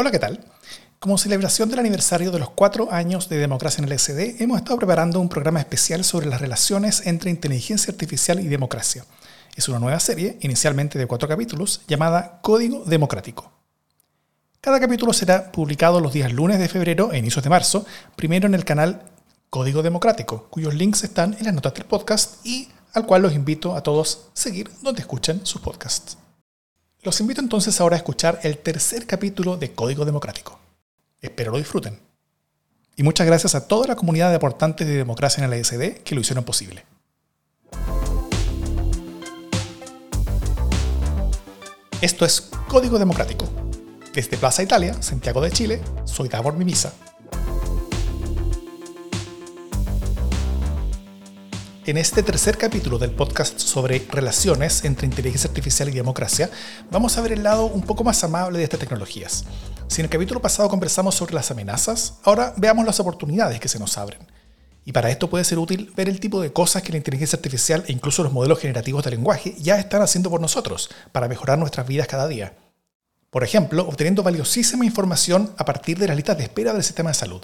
[0.00, 0.40] Hola, ¿qué tal?
[0.98, 4.78] Como celebración del aniversario de los cuatro años de democracia en el SD, hemos estado
[4.78, 9.04] preparando un programa especial sobre las relaciones entre inteligencia artificial y democracia.
[9.56, 13.52] Es una nueva serie, inicialmente de cuatro capítulos, llamada Código Democrático.
[14.62, 17.84] Cada capítulo será publicado los días lunes de febrero e inicios de marzo,
[18.16, 19.02] primero en el canal
[19.50, 23.76] Código Democrático, cuyos links están en las notas del podcast y al cual los invito
[23.76, 26.16] a todos a seguir donde escuchen sus podcasts.
[27.02, 30.58] Los invito entonces ahora a escuchar el tercer capítulo de Código Democrático.
[31.22, 31.98] Espero lo disfruten.
[32.94, 36.14] Y muchas gracias a toda la comunidad de aportantes de democracia en el ESD que
[36.14, 36.84] lo hicieron posible.
[42.02, 43.48] Esto es Código Democrático.
[44.12, 46.92] Desde Plaza Italia, Santiago de Chile, soy Davor Mimisa
[51.90, 56.48] En este tercer capítulo del podcast sobre relaciones entre inteligencia artificial y democracia,
[56.88, 59.44] vamos a ver el lado un poco más amable de estas tecnologías.
[59.88, 63.80] Si en el capítulo pasado conversamos sobre las amenazas, ahora veamos las oportunidades que se
[63.80, 64.20] nos abren.
[64.84, 67.82] Y para esto puede ser útil ver el tipo de cosas que la inteligencia artificial
[67.88, 71.88] e incluso los modelos generativos de lenguaje ya están haciendo por nosotros para mejorar nuestras
[71.88, 72.54] vidas cada día.
[73.30, 77.14] Por ejemplo, obteniendo valiosísima información a partir de las listas de espera del sistema de
[77.14, 77.42] salud.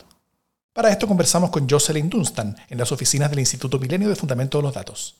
[0.76, 4.62] Para esto conversamos con Jocelyn Dunstan en las oficinas del Instituto Milenio de Fundamento de
[4.62, 5.14] los Datos.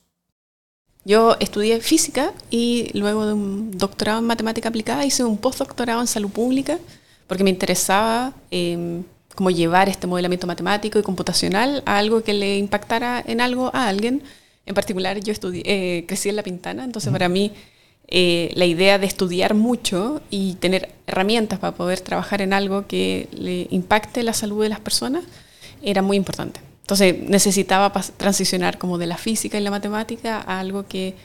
[1.03, 6.09] Yo estudié física y luego de un doctorado en matemática aplicada hice un postdoctorado en
[6.09, 6.79] salud pública
[7.27, 9.01] porque me interesaba eh,
[9.35, 13.89] cómo llevar este modelamiento matemático y computacional a algo que le impactara en algo a
[13.89, 14.23] alguien.
[14.67, 17.53] En particular, yo estudié, eh, crecí en La Pintana, entonces para mí
[18.09, 23.31] eh, la idea de estudiar mucho y tener herramientas para poder trabajar en algo que
[23.33, 25.25] le impacte la salud de las personas
[25.83, 26.61] era muy importante.
[26.83, 31.17] Entonces necesitaba transicionar como de la física y la matemática a algo que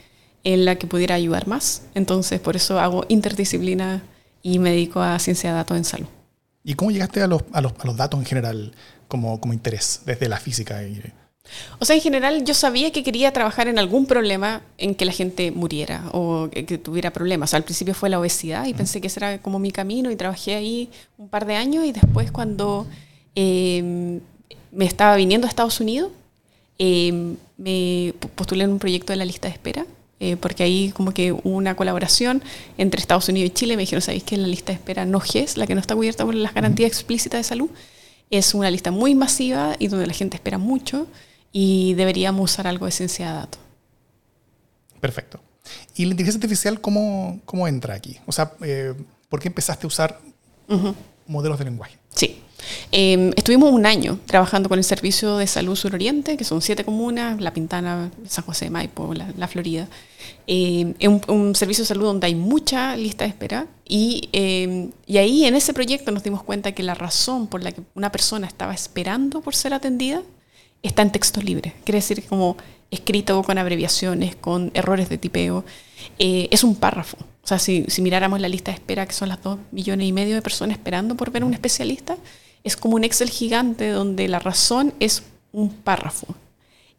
[0.44, 1.82] en la que pudiera ayudar más.
[1.94, 4.02] Entonces por eso hago interdisciplina
[4.42, 6.08] y me dedico a ciencia de datos en salud.
[6.64, 8.72] ¿Y cómo llegaste a los, a los, a los datos en general
[9.08, 10.82] como, como, interés desde la física?
[10.82, 11.00] Y...
[11.78, 15.12] O sea, en general yo sabía que quería trabajar en algún problema en que la
[15.12, 17.50] gente muriera o que tuviera problemas.
[17.50, 20.10] O sea, al principio fue la obesidad y pensé que ese era como mi camino
[20.10, 22.86] y trabajé ahí un par de años y después cuando
[23.34, 24.20] eh,
[24.70, 26.10] me estaba viniendo a Estados Unidos,
[26.78, 29.86] eh, me postulé en un proyecto de la lista de espera,
[30.20, 32.42] eh, porque ahí como que hubo una colaboración
[32.78, 33.76] entre Estados Unidos y Chile.
[33.76, 36.24] Me dijeron, ¿sabéis que la lista de espera no GES, la que no está cubierta
[36.24, 37.70] por las garantías explícitas de salud,
[38.30, 41.06] es una lista muy masiva y donde la gente espera mucho
[41.52, 43.60] y deberíamos usar algo de ciencia de datos?
[45.00, 45.40] Perfecto.
[45.94, 48.18] ¿Y la inteligencia artificial cómo, cómo entra aquí?
[48.26, 48.94] O sea, eh,
[49.28, 50.20] ¿por qué empezaste a usar
[51.26, 52.01] modelos de lenguaje?
[52.14, 52.42] Sí.
[52.90, 57.40] Em, estuvimos un año trabajando con el Servicio de Salud Suroriente, que son siete comunas,
[57.40, 59.88] La Pintana, San José de Maipo, La, Florida.
[60.46, 65.18] Eh, es un, servicio de salud donde hay mucha lista de espera y, em, y
[65.18, 68.46] ahí en ese proyecto nos dimos cuenta que la razón por la que una persona
[68.46, 70.22] estaba esperando por ser atendida
[70.82, 71.74] está en texto libre.
[71.84, 72.56] Quiere decir como
[72.92, 75.64] escrito con abreviaciones, con errores de tipeo.
[76.18, 77.16] Eh, es un párrafo.
[77.42, 80.34] O sea, si, miráramos la lista de espera, que son las dos millones y medio
[80.34, 82.16] de personas esperando por ver a un especialista,
[82.62, 86.26] es como un Excel gigante donde la razón es un párrafo.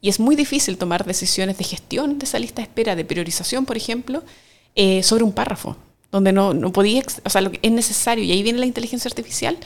[0.01, 3.65] Y es muy difícil tomar decisiones de gestión de esa lista de espera, de priorización,
[3.65, 4.23] por ejemplo,
[4.75, 5.77] eh, sobre un párrafo,
[6.11, 9.07] donde no, no podía, o sea, lo que es necesario, y ahí viene la inteligencia
[9.07, 9.57] artificial,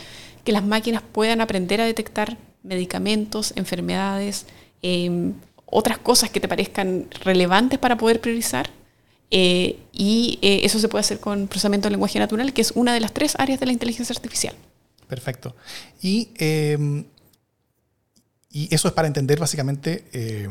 [0.43, 4.45] que las máquinas puedan aprender a detectar medicamentos, enfermedades,
[4.81, 5.33] em,
[5.67, 8.69] otras cosas que te parezcan relevantes para poder priorizar.
[9.29, 12.93] Eh, y eh, eso se puede hacer con procesamiento de lenguaje natural, que es una
[12.93, 14.55] de las tres áreas de la inteligencia artificial.
[15.07, 15.55] Perfecto.
[16.01, 17.05] Y, em,
[18.49, 20.49] y eso es para entender básicamente eh,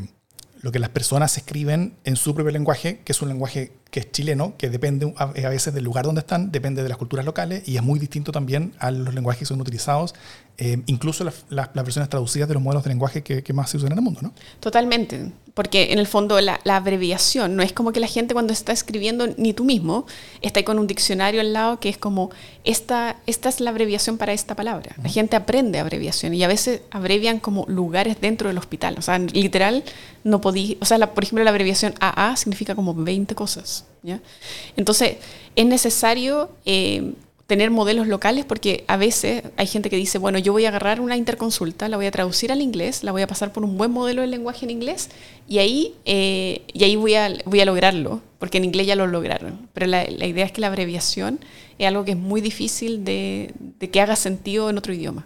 [0.61, 4.11] lo que las personas escriben en su propio lenguaje, que es un lenguaje que es
[4.11, 7.77] chileno, que depende a, veces del lugar donde están, depende de las culturas locales y
[7.77, 10.15] es muy distinto también a los lenguajes que son utilizados,
[10.59, 13.77] eh, incluso las, las, versiones traducidas de los modelos de lenguaje que, que, más se
[13.77, 14.33] usan en el mundo, ¿no?
[14.59, 18.53] Totalmente, porque en el fondo la, la, abreviación no es como que la gente cuando
[18.53, 20.07] está escribiendo, ni tú mismo,
[20.41, 22.31] está ahí con un diccionario al lado que es como,
[22.63, 24.95] esta, esta es la abreviación para esta palabra.
[25.03, 29.19] La gente aprende abreviación y a veces abrevian como lugares dentro del hospital, o sea,
[29.19, 29.83] literal,
[30.23, 33.85] no podía, o sea, la, por ejemplo, la abreviación AA significa como 20 cosas.
[34.01, 34.21] ¿ya?
[34.75, 35.17] Entonces,
[35.55, 37.13] es necesario eh,
[37.47, 40.99] tener modelos locales porque a veces hay gente que dice, bueno, yo voy a agarrar
[40.99, 43.89] una interconsulta, la voy a traducir al inglés, la voy a pasar por un buen
[43.89, 45.09] modelo de lenguaje en inglés
[45.47, 49.07] y ahí, eh, y ahí voy, a, voy a lograrlo, porque en inglés ya lo
[49.07, 49.69] lograron.
[49.73, 51.39] Pero la, idea es que la abreviación
[51.79, 55.25] es algo que es muy difícil de, que haga sentido en otro idioma.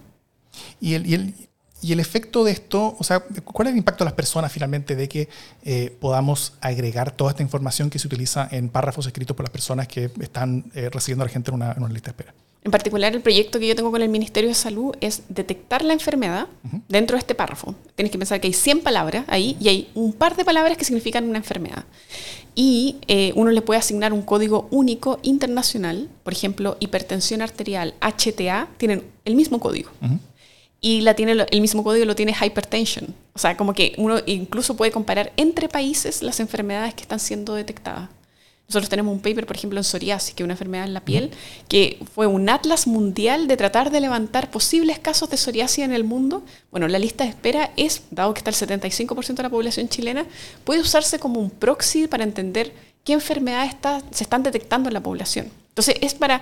[0.79, 1.33] Y el,
[1.81, 4.95] y el efecto de esto, o sea, ¿cuál es el impacto a las personas finalmente
[4.95, 5.29] de que
[5.63, 9.87] eh, podamos agregar toda esta información que se utiliza en párrafos escritos por las personas
[9.87, 12.33] que están eh, recibiendo a la gente en una, en una, lista de espera?
[12.63, 15.93] En particular, el proyecto que yo tengo con el Ministerio de Salud es detectar la
[15.93, 16.47] enfermedad
[16.87, 17.73] dentro de este párrafo.
[17.95, 20.85] Tienes que pensar que hay 100 palabras ahí y hay un par de palabras que
[20.85, 21.85] significan una enfermedad.
[22.53, 28.67] Y eh, uno le puede asignar un código único internacional, por ejemplo, hipertensión arterial, HTA,
[28.77, 29.89] tienen el mismo código.
[30.83, 33.13] Y la tiene, el mismo código lo tiene hypertension.
[33.33, 37.53] O sea, como que uno incluso puede comparar entre países las enfermedades que están siendo
[37.53, 38.09] detectadas.
[38.71, 41.31] Nosotros tenemos un paper, por ejemplo, en psoriasis, que es una enfermedad en la piel,
[41.67, 46.05] que fue un atlas mundial de tratar de levantar posibles casos de psoriasis en el
[46.05, 46.43] mundo.
[46.71, 50.25] Bueno, la lista de espera es, dado que está el 75% de la población chilena,
[50.63, 52.73] puede usarse como un proxy para entender
[53.03, 55.51] qué enfermedades está, se están detectando en la población.
[55.71, 56.41] Entonces, es para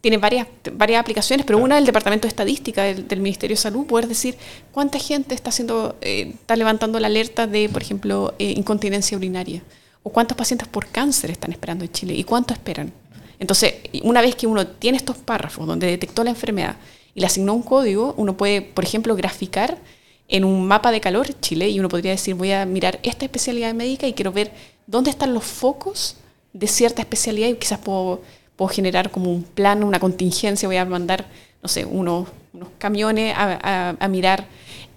[0.00, 4.08] tiene varias, varias aplicaciones, pero una del Departamento de Estadística del, Ministerio de Salud, poder
[4.08, 4.36] decir
[4.72, 9.62] cuánta gente está haciendo, eh, está levantando la alerta de, por ejemplo, eh, incontinencia urinaria
[10.02, 12.92] o cuántos pacientes por cáncer están esperando en Chile y cuánto esperan.
[13.38, 16.76] Entonces, una vez que uno tiene estos párrafos donde detectó la enfermedad
[17.14, 19.78] y le asignó un código, uno puede, por ejemplo, graficar
[20.28, 23.74] en un mapa de calor Chile y uno podría decir, voy a mirar esta especialidad
[23.74, 24.52] médica y quiero ver
[24.86, 26.16] dónde están los focos
[26.52, 28.22] de cierta especialidad y quizás puedo,
[28.60, 31.24] puedo generar como un plan, una contingencia, voy a mandar,
[31.62, 34.44] no sé, unos, unos camiones a, a mirar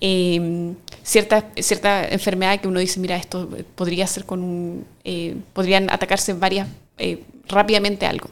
[0.01, 5.89] eh, cierta, cierta enfermedad que uno dice, mira, esto podría ser con un, eh, podrían
[5.89, 6.68] atacarse varias,
[6.98, 8.27] eh, rápidamente algo.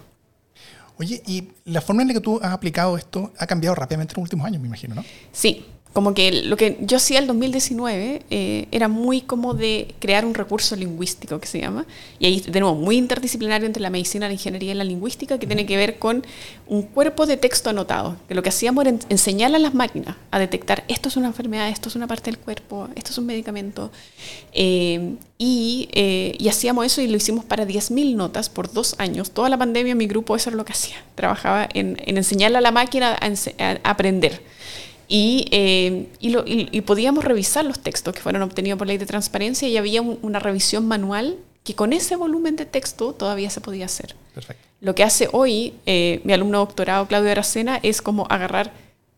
[0.98, 4.16] Oye, y la forma en la que tú has aplicado esto ha cambiado rápidamente en
[4.18, 5.06] los últimos años, me imagino, ¿no?
[5.32, 10.26] Sí, como que lo que yo hacía el 2019 eh, era muy como de crear
[10.26, 11.86] un recurso lingüístico que se llama,
[12.18, 15.66] y ahí nuevo muy interdisciplinario entre la medicina, la ingeniería y la lingüística, que tiene
[15.66, 16.26] que ver con
[16.68, 20.40] un cuerpo de texto anotado, que lo que hacíamos era enseñar a las máquinas a
[20.40, 23.92] detectar esto es una enfermedad, esto es una parte del cuerpo, esto es un medicamento,
[24.54, 29.32] eh, y, eh, y, hacíamos eso y lo hicimos para 10.000 notas por dos años.
[29.32, 32.62] Toda la pandemia mi grupo eso era lo que hacía, trabajaba en, en enseñarle a
[32.62, 34.44] la máquina a aprender.
[35.14, 40.02] Eh, y, podíamos revisar los textos que fueron obtenidos por ley de transparencia y había
[40.02, 44.16] una revisión manual que con ese volumen de texto todavía se podía hacer.
[44.80, 48.72] Lo que hace hoy eh, mi alumno doctorado Claudio Aracena es como agarrar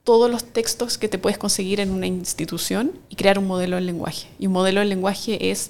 [0.04, 3.86] todos los textos que te puedes conseguir en una institución y crear un modelo del
[3.86, 4.28] lenguaje.
[4.40, 5.70] Y un modelo del lenguaje es,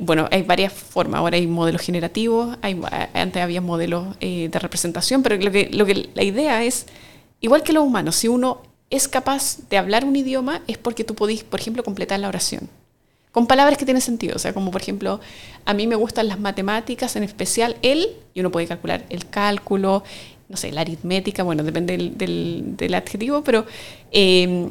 [0.00, 1.18] bueno, hay varias formas.
[1.18, 2.80] Ahora hay modelos generativos, hay,
[3.12, 6.86] antes había modelos eh, de representación, pero lo que, lo que la idea es,
[7.40, 11.14] igual que los humanos, si uno es capaz de hablar un idioma es porque tú
[11.14, 12.68] podís, por ejemplo, completar la oración.
[13.32, 15.20] Con palabras que tienen sentido, o sea, como por ejemplo,
[15.64, 20.04] a mí me gustan las matemáticas, en especial el, y uno puede calcular el cálculo,
[20.48, 23.66] no sé, la aritmética, bueno, depende del, adjetivo, pero
[24.10, 24.70] em,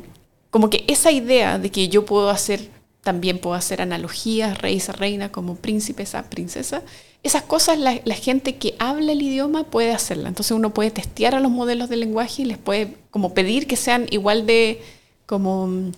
[0.49, 2.69] como que esa idea de que yo puedo hacer,
[3.05, 6.81] también puedo hacer analogías, rey a reina, como príncipes a princesa,
[7.21, 10.27] esas cosas la, gente que habla el idioma puede hacerla.
[10.27, 13.75] Entonces uno puede testear a los modelos de lenguaje y les puede como pedir que
[13.75, 14.81] sean igual de
[15.27, 15.91] como mm,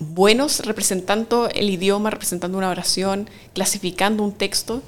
[0.00, 4.82] buenos representando el idioma, representando una oración, clasificando un texto.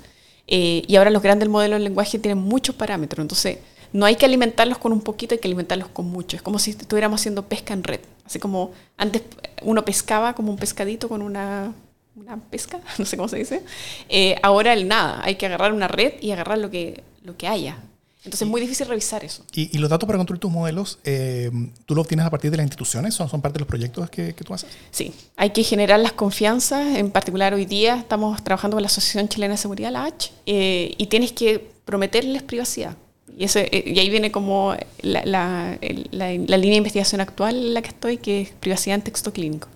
[0.47, 3.25] Eh, y ahora los grandes modelos de lenguaje tienen muchos parámetros.
[3.25, 3.61] Entonces
[3.95, 6.37] no hay que alimentarlos con un poquito, hay que alimentarlos con mucho.
[6.37, 8.01] Es como si estuviéramos haciendo pesca en red.
[8.27, 9.23] Así como antes
[9.63, 11.73] uno pescaba como un pescadito con una
[12.17, 13.63] una pesca, no sé cómo se dice.
[14.09, 17.47] Eh, ahora el nada, hay que agarrar una red y agarrar lo que, lo que
[17.47, 17.79] haya.
[18.19, 19.45] Entonces es muy difícil revisar eso.
[19.53, 21.49] ¿Y, los datos para construir tus modelos, eh,
[21.85, 23.15] tú los obtienes a partir de las instituciones?
[23.15, 24.69] ¿Son, son parte de los proyectos que, que, tú haces?
[24.91, 26.97] Sí, hay que generar las confianzas.
[26.97, 30.93] En particular, hoy día estamos trabajando con la Asociación Chilena de Seguridad, la H, eh,
[30.99, 32.97] y tienes que prometerles privacidad.
[33.37, 35.79] Y, eso, y ahí viene como la, la,
[36.11, 39.31] la, la, línea de investigación actual en la que estoy, que es privacidad en texto
[39.31, 39.69] clínico.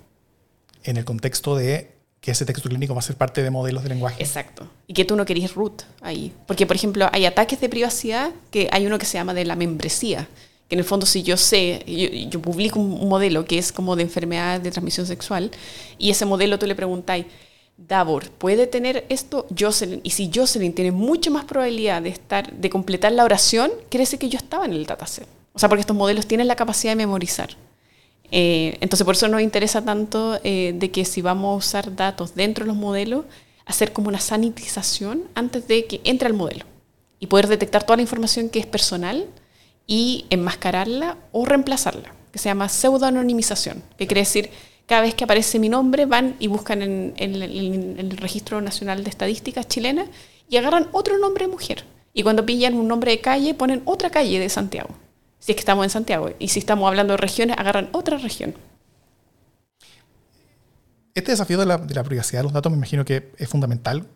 [0.82, 1.90] En el contexto de
[2.20, 4.22] que ese texto clínico va a ser parte de modelos de lenguaje.
[4.22, 4.66] Exacto.
[4.86, 6.32] Y que tú no querías root ahí.
[6.46, 9.56] Porque, por ejemplo, hay ataques de privacidad, que hay uno que se llama de la
[9.56, 10.28] membresía,
[10.68, 11.84] que en el fondo si yo sé,
[12.30, 15.50] yo, publico un modelo que es como de enfermedad de transmisión sexual,
[15.98, 17.26] y ese modelo tú le preguntáis,
[17.88, 19.46] Davor, ¿puede tener esto?
[19.58, 20.00] Jocelyn.
[20.02, 24.28] Y si Jocelyn tiene mucho más probabilidad de, estar, de completar la oración, quiere que
[24.28, 25.26] yo estaba en el dataset.
[25.54, 27.56] O sea, porque estos modelos tienen la capacidad de memorizar.
[28.30, 32.34] Eh, entonces, por eso nos interesa tanto eh, de que si vamos a usar datos
[32.34, 33.24] dentro de los modelos,
[33.64, 36.66] hacer como una sanitización antes de que entre al modelo
[37.18, 39.26] y poder detectar toda la información que es personal
[39.86, 44.50] y enmascararla o reemplazarla, que se llama pseudoanonimización, que quiere decir
[44.90, 49.68] cada vez que aparece mi nombre van y buscan en, el Registro Nacional de Estadísticas
[49.68, 50.06] chilena
[50.48, 51.84] y agarran otro nombre de mujer.
[52.12, 54.90] Y cuando pillan un nombre de calle, ponen otra calle de Santiago
[55.38, 56.30] si es que estamos en Santiago.
[56.40, 58.52] Y si estamos hablando de regiones, agarran otra región.
[61.14, 64.08] Este desafío de la, privacidad de los datos me imagino que es fundamental,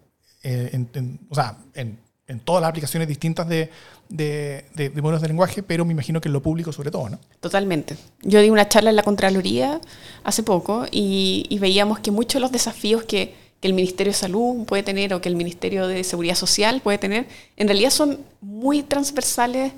[0.43, 3.71] eh, o sea, en en todas las aplicaciones distintas de,
[4.09, 7.19] de, de, modelos de lenguaje, pero me imagino que en lo público sobre todo, ¿no?
[7.40, 7.97] Totalmente.
[8.23, 9.81] Yo di una charla en la Contraloría
[10.23, 14.64] hace poco y, veíamos que muchos de los desafíos que, que, el Ministerio de Salud
[14.64, 17.26] puede tener o que el Ministerio de Seguridad Social puede tener,
[17.57, 19.73] en realidad son muy transversales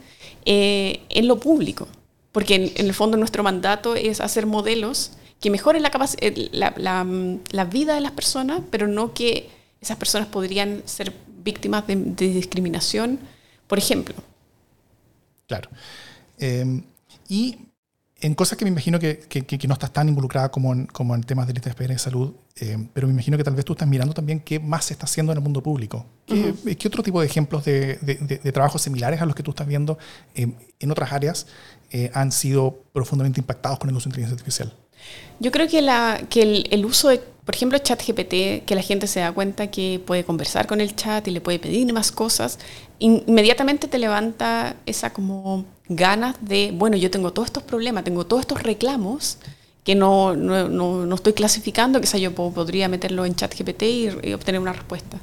[0.44, 1.88] eh, en lo público,
[2.30, 5.90] porque en, el fondo nuestro mandato es hacer modelos que mejoren la,
[6.52, 7.06] la, la,
[7.50, 9.50] la vida de las personas, pero no que
[9.80, 11.12] esas personas podrían ser
[11.50, 13.18] víctimas de, de discriminación,
[13.66, 14.14] por ejemplo.
[15.46, 15.70] Claro.
[16.38, 16.82] Eh,
[17.28, 17.58] y
[18.20, 21.14] en cosas que me imagino que, que, que, no estás tan involucrada como en, como
[21.14, 23.64] en temas de lista de espera de salud, eh, pero me imagino que tal vez
[23.64, 26.06] tú estás mirando también qué más se está haciendo en el mundo público.
[26.24, 26.76] ¿Qué, uh -huh.
[26.76, 29.66] ¿qué otro tipo de ejemplos de, de, de, trabajos similares a los que tú estás
[29.66, 29.98] viendo
[30.34, 30.48] eh,
[30.80, 31.46] en otras áreas
[31.90, 34.72] eh, han sido profundamente impactados con el uso de inteligencia artificial?
[35.38, 39.06] Yo creo que, la, que el, el, uso de, por ejemplo, ChatGPT, que la gente
[39.06, 42.58] se da cuenta que puede conversar con el chat y le puede pedir más cosas,
[42.98, 48.40] inmediatamente te levanta esa como ganas de, bueno, yo tengo todos estos problemas, tengo todos
[48.40, 49.38] estos reclamos
[49.84, 54.32] que no, no, no, no estoy clasificando, quizá yo podría meterlo en ChatGPT y, y
[54.32, 55.20] obtener una respuesta.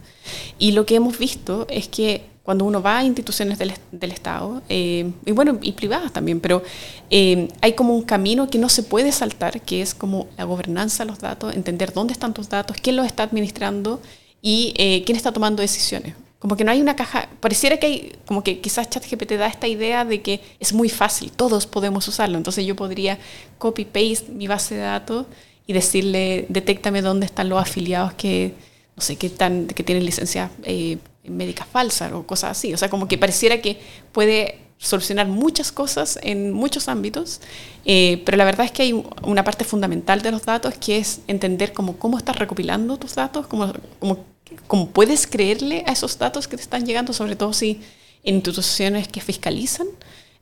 [0.58, 4.62] Y lo que hemos visto es que cuando uno va a instituciones del, del Estado,
[4.68, 6.62] eh, y bueno, y privadas también, pero
[7.10, 11.06] eh, hay como un camino que no se puede saltar, que es como la gobernanza
[11.06, 14.02] de los datos, entender dónde están tus datos, quién los está administrando
[14.42, 16.16] y eh, quién está tomando decisiones.
[16.38, 19.70] Como que no hay una caja, pareciera que hay, como que quizás ChatGPT da esta
[19.70, 23.18] idea de que es muy fácil, todos podemos usarlo, entonces yo podría
[23.58, 25.28] copy-paste mi base de datos
[25.66, 28.54] y decirle, detéctame dónde están los afiliados que,
[28.98, 32.74] no sé, que, están, que tienen licencia eh, médicas falsas o cosas así.
[32.74, 33.80] O sea, como que pareciera que
[34.12, 37.40] puede solucionar muchas cosas en muchos ámbitos,
[37.86, 41.22] eh, pero la verdad es que hay una parte fundamental de los datos que es
[41.28, 44.26] entender cómo, cómo estás recopilando tus datos, cómo, cómo,
[44.68, 47.82] cómo puedes creerle a esos datos que te están llegando, sobre todo si
[48.24, 49.88] en instituciones que fiscalizan.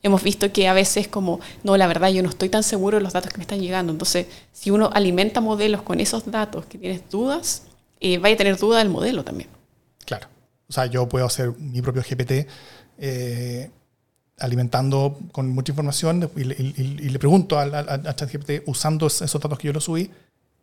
[0.03, 3.03] Hemos visto que a veces como, no, la verdad yo no estoy tan seguro de
[3.03, 3.91] los datos que me están llegando.
[3.91, 7.63] Entonces, si uno alimenta modelos con esos datos que tienes dudas,
[7.99, 9.49] eh, vaya a tener duda del modelo también.
[10.05, 10.27] Claro.
[10.71, 12.47] O sea, yo puedo hacer mi propio GPT
[12.97, 13.69] eh,
[14.39, 19.07] alimentando con mucha información y, y, y, y le pregunto a, a, a, ChatGPT usando
[19.07, 20.09] esos datos que yo lo subí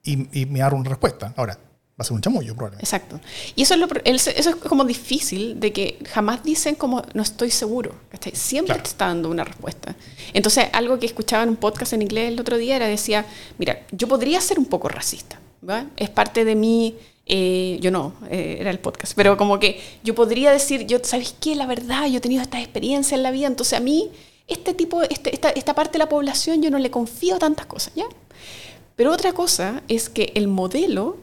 [0.03, 1.35] y, me da una respuesta.
[1.37, 2.87] Ahora, va a ser un chamullo probablemente.
[2.87, 3.21] Exacto.
[3.55, 7.51] Y eso es, lo, eso es como difícil de que jamás dicen como no estoy
[7.51, 7.95] seguro.
[8.09, 8.35] ¿cachai?
[8.35, 8.85] Siempre claro.
[8.85, 9.95] te está dando una respuesta.
[10.33, 13.27] Entonces, algo que escuchaba en un podcast en inglés el otro día era, decía,
[13.59, 15.39] mira, yo podría ser un poco racista.
[15.69, 15.85] ¿va?
[15.99, 16.97] Es parte de mi
[17.31, 21.35] eh, yo no, eh, era el podcast, pero como que yo podría decir, yo, ¿sabes
[21.39, 21.55] qué?
[21.55, 24.11] La verdad, yo he tenido esta experiencia en la vida, entonces a mí,
[24.47, 27.93] este tipo, este, esta, esta parte de la población, yo no le confío tantas cosas,
[27.95, 28.07] ¿ya?
[28.97, 31.19] Pero otra cosa es que el modelo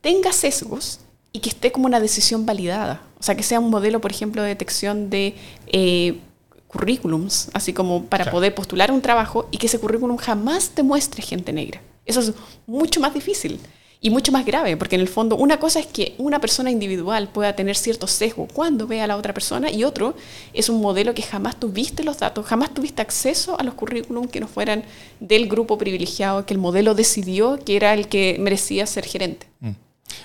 [0.00, 1.00] tenga sesgos
[1.32, 3.02] y que esté como una decisión validada.
[3.20, 5.34] O sea, que sea un modelo, por ejemplo, de detección de
[5.66, 6.18] eh,
[6.66, 8.38] currículums, así como para claro.
[8.38, 11.82] poder postular un trabajo y que ese currículum jamás te muestre gente negra.
[12.06, 12.32] Eso es
[12.66, 13.60] mucho más difícil
[14.04, 17.28] y mucho más grave, porque en el fondo una cosa es que una persona individual
[17.28, 20.16] pueda tener cierto sesgo cuando ve a la otra persona y otro
[20.52, 24.40] es un modelo que jamás tuviste los datos, jamás tuviste acceso a los currículum que
[24.40, 24.82] no fueran
[25.20, 29.46] del grupo privilegiado que el modelo decidió que era el que merecía ser gerente.
[29.60, 29.70] Mm.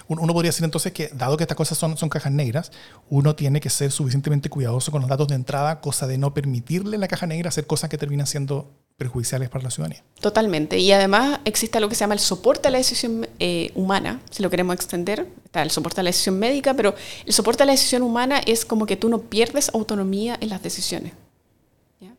[0.08, 2.72] Uno podría decir entonces que, dado que estas cosas son, son, cajas negras,
[3.10, 6.98] uno tiene que ser suficientemente cuidadoso con los datos de entrada, cosa de no permitirle
[6.98, 10.04] a la caja negra hacer cosas que terminan siendo perjudiciales para la ciudadanía.
[10.20, 10.80] Totalmente.
[10.80, 14.42] Y además existe lo que se llama el soporte a la decisión eh, humana, si
[14.42, 15.28] lo queremos extender.
[15.46, 18.66] Está el soporte a la decisión médica, pero el soporte a la decisión humana es
[18.66, 21.14] como que tú no pierdes autonomía en las decisiones.
[22.02, 22.10] ¿ya?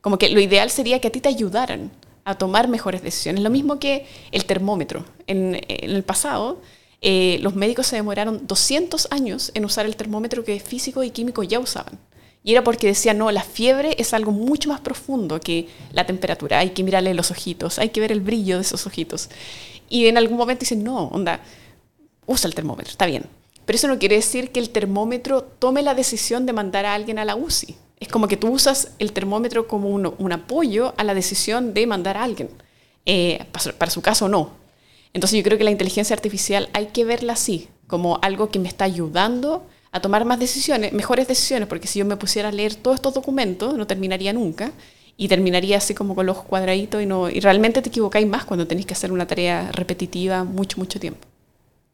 [0.00, 1.90] Como que lo ideal sería que a ti te ayudaran
[2.24, 3.42] a tomar mejores decisiones.
[3.42, 5.04] Lo mismo que el termómetro.
[5.26, 6.60] En, en el pasado,
[7.00, 11.42] eh, los médicos se demoraron 200 años en usar el termómetro que físico y químico
[11.42, 11.98] ya usaban.
[12.42, 16.58] Y era porque decía, no, la fiebre es algo mucho más profundo que la temperatura.
[16.60, 19.28] Hay que mirarle los ojitos, hay que ver el brillo de esos ojitos.
[19.88, 21.40] Y en algún momento dicen, no, onda,
[22.26, 23.24] usa el termómetro, está bien.
[23.64, 27.18] Pero eso no quiere decir que el termómetro tome la decisión de mandar a alguien
[27.18, 27.76] a la UCI.
[28.00, 32.16] Es como que tú usas el termómetro como un, apoyo a la decisión de mandar
[32.16, 32.48] a alguien.
[33.04, 33.44] Eh,
[33.78, 34.52] para su caso, no.
[35.12, 38.68] Entonces yo creo que la inteligencia artificial hay que verla así, como algo que me
[38.68, 42.74] está ayudando a tomar más decisiones, mejores decisiones, porque si yo me pusiera a leer
[42.74, 44.72] todos estos documentos, no terminaría nunca,
[45.16, 48.66] y terminaría así como con los cuadraditos, y, no, y realmente te equivocáis más cuando
[48.66, 51.26] tenéis que hacer una tarea repetitiva mucho, mucho tiempo.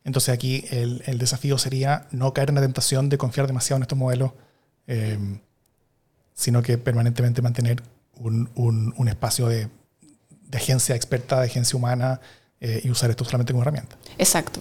[0.05, 3.83] Entonces aquí el, el desafío sería no caer en la tentación de confiar demasiado en
[3.83, 4.33] estos modelos,
[4.87, 5.19] eh,
[6.35, 7.83] sino que permanentemente mantener
[8.17, 9.69] un, un, un espacio de,
[10.49, 12.21] de, agencia experta, de agencia humana,
[12.67, 13.97] eh, y usar esto solamente como herramienta.
[14.17, 14.61] Exacto.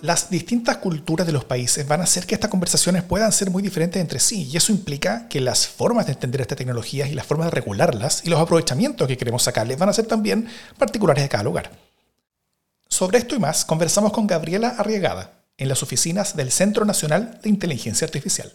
[0.00, 3.62] las distintas culturas de los países van a hacer que estas conversaciones puedan ser muy
[3.62, 7.24] diferentes entre sí y eso implica que las formas de entender estas tecnologías y las
[7.24, 10.46] formas de regularlas y los aprovechamientos que queremos sacarles van a ser también
[10.76, 11.70] particulares de cada lugar.
[12.86, 17.48] Sobre esto y más conversamos con Gabriela Arriagada en las oficinas del Centro Nacional de
[17.48, 18.52] Inteligencia Artificial.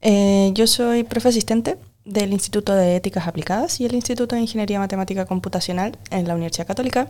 [0.00, 4.78] Eh, yo soy profe asistente del Instituto de Éticas Aplicadas y el Instituto de Ingeniería
[4.78, 7.08] Matemática Computacional en la Universidad Católica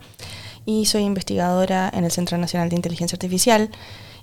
[0.65, 3.71] y soy investigadora en el Centro Nacional de Inteligencia Artificial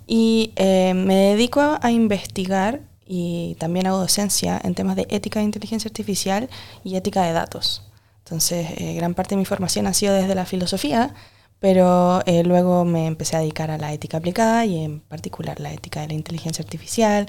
[0.06, 5.44] y eh, me dedico a investigar y también hago docencia en temas de ética de
[5.44, 6.48] inteligencia artificial
[6.84, 7.90] y ética de datos.
[8.24, 11.14] Entonces, eh, gran parte de mi formación ha sido desde la filosofía,
[11.58, 15.72] pero eh, luego me empecé a dedicar a la ética aplicada y en particular la
[15.72, 17.28] ética de la inteligencia artificial.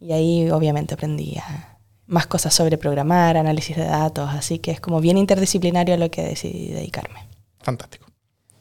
[0.00, 1.36] Y ahí obviamente aprendí
[2.06, 6.10] más cosas sobre programar, análisis de datos, así que es como bien interdisciplinario a lo
[6.10, 7.28] que decidí dedicarme.
[7.60, 8.06] Fantástico.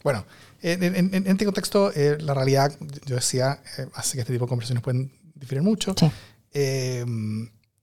[0.03, 0.25] Bueno,
[0.61, 2.73] en, este contexto, eh, la realidad,
[3.05, 5.95] yo decía, eh, hace que este tipo de conversaciones pueden diferir mucho.
[6.53, 7.05] Eh,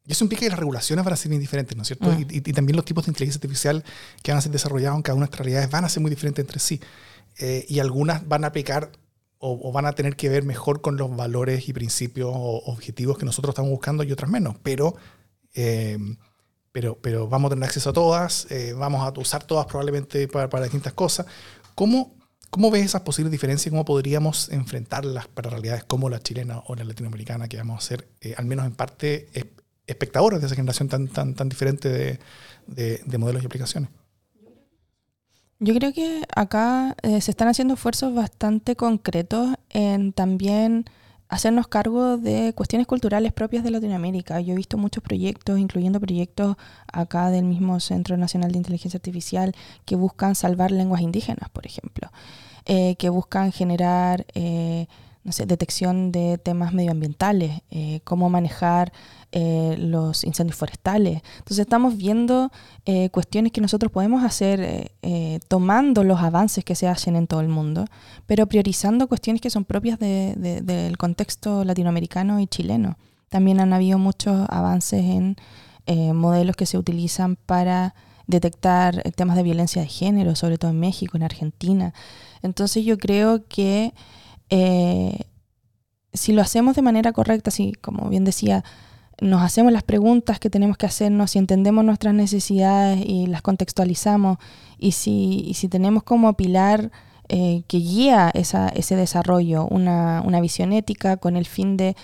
[0.04, 2.10] y eso implica que las regulaciones van a ser muy diferentes, ¿no es cierto?
[2.10, 2.26] Mm.
[2.30, 3.82] Y, también los tipos de inteligencia artificial
[4.22, 6.10] que van a ser desarrollados en cada una de estas realidades van a ser muy
[6.10, 6.80] diferentes entre sí.
[7.68, 8.92] y algunas van a aplicar
[9.38, 13.24] o, van a tener que ver mejor con los valores y principios o objetivos que
[13.24, 14.56] nosotros estamos buscando y otras menos.
[14.62, 14.96] Pero
[16.76, 20.60] pero, pero vamos a tener acceso a todas, eh, vamos a usar todas probablemente para,
[20.60, 21.24] distintas cosas.
[21.74, 22.14] ¿Cómo,
[22.50, 26.74] ¿Cómo ves esas posibles diferencias y cómo podríamos enfrentarlas para realidades como la chilena o
[26.74, 29.26] la latinoamericana, que vamos a ser, eh, al menos en parte,
[29.86, 32.18] espectadores de esa generación tan, tan, tan diferente
[32.66, 33.88] de, modelos y aplicaciones?
[35.58, 40.84] Yo creo que acá eh, se están haciendo esfuerzos bastante concretos en también
[41.28, 44.38] hacernos cargo de cuestiones culturales propias de Latinoamérica.
[44.40, 46.56] Yo he visto muchos proyectos, incluyendo proyectos
[46.92, 49.54] acá del mismo Centro Nacional de Inteligencia Artificial,
[49.86, 52.10] que buscan salvar lenguas indígenas, por ejemplo,
[52.66, 54.26] eh, que buscan generar...
[54.34, 54.86] Eh,
[55.46, 58.92] detección de temas medioambientales, eh, cómo manejar
[59.32, 61.22] eh, los incendios forestales.
[61.38, 62.52] Entonces estamos viendo
[62.84, 64.90] eh, cuestiones que nosotros podemos hacer
[65.48, 67.84] tomando los avances que se hacen en todo el mundo,
[68.26, 72.96] pero priorizando cuestiones que son propias del contexto latinoamericano y chileno.
[73.28, 75.36] También han habido muchos avances en
[76.16, 77.94] modelos que se utilizan para
[78.26, 81.94] detectar temas de violencia de género, sobre todo en México, en Argentina.
[82.42, 83.94] Entonces yo creo que
[84.50, 85.18] eh,
[86.12, 88.64] si lo hacemos de manera correcta, si como bien decía,
[89.20, 94.38] nos hacemos las preguntas que tenemos que hacernos, si entendemos nuestras necesidades y las contextualizamos,
[94.78, 96.90] y si, si tenemos como pilar
[97.28, 101.96] eh, que guía ese desarrollo una, visión ética con el fin de,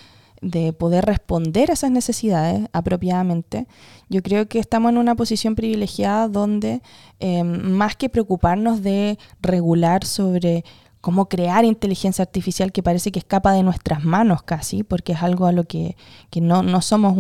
[0.77, 3.69] poder responder a esas necesidades apropiadamente,
[4.09, 6.83] yo creo que estamos en una posición privilegiada donde
[7.21, 10.65] eh, más que preocuparnos de regular sobre
[11.03, 15.47] cómo crear inteligencia artificial que parece que escapa de nuestras manos casi, porque es algo
[15.47, 15.97] a lo que,
[16.41, 17.19] no, somos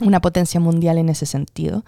[0.00, 1.84] una potencia mundial en ese sentido.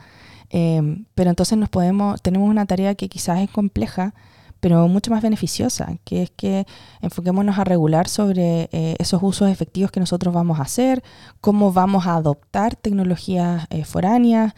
[0.51, 4.13] Eh, pero entonces nos podemos, tenemos una tarea que quizás es compleja,
[4.61, 6.67] pero mucho más beneficiosa, que es que
[7.01, 11.03] enfoquémonos a regular sobre eh, esos usos efectivos que nosotros vamos a hacer,
[11.41, 14.55] cómo vamos a adoptar tecnologías eh, foráneas,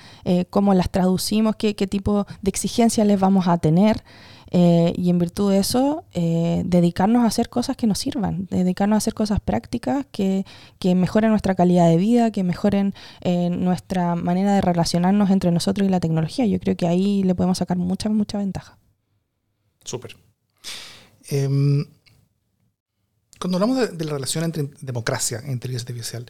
[0.50, 4.02] cómo las traducimos, qué, qué tipo de exigencias les vamos a tener.
[4.50, 8.96] Eh, y en virtud de eso, eh, dedicarnos a hacer cosas que nos sirvan, dedicarnos
[8.96, 10.44] a hacer cosas prácticas que,
[10.78, 15.86] que mejoren nuestra calidad de vida, que mejoren eh, nuestra manera de relacionarnos entre nosotros
[15.86, 16.46] y la tecnología.
[16.46, 18.79] Yo creo que ahí le podemos sacar mucha, mucha ventaja.
[19.84, 20.16] Súper.
[21.28, 21.84] Em,
[23.38, 26.26] cuando hablamos de, de, la relación entre democracia e inteligencia artificial,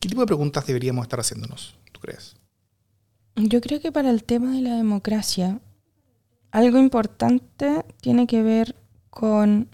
[0.00, 2.36] ¿qué tipo de preguntas deberíamos estar haciéndonos, tú crees?
[3.36, 5.60] Yo creo que para el tema de la democracia,
[6.50, 8.74] algo importante tiene que ver
[9.08, 9.68] con,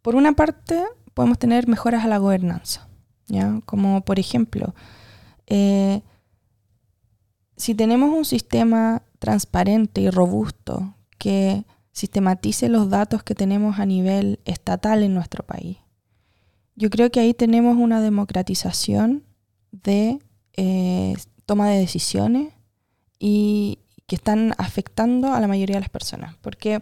[0.00, 2.88] por una parte, podemos tener mejoras a la gobernanza,
[3.26, 3.60] ¿ya?
[3.66, 4.74] Como por ejemplo,
[5.46, 6.02] eh,
[7.56, 14.40] si tenemos un sistema transparente y robusto que sistematice los datos que tenemos a nivel
[14.44, 15.76] estatal en nuestro país,
[16.74, 19.22] yo creo que ahí tenemos una democratización
[19.70, 20.18] de
[20.56, 21.14] eh,
[21.46, 22.52] toma de decisiones
[23.20, 26.34] y, que están afectando a la mayoría de las personas.
[26.40, 26.80] Porque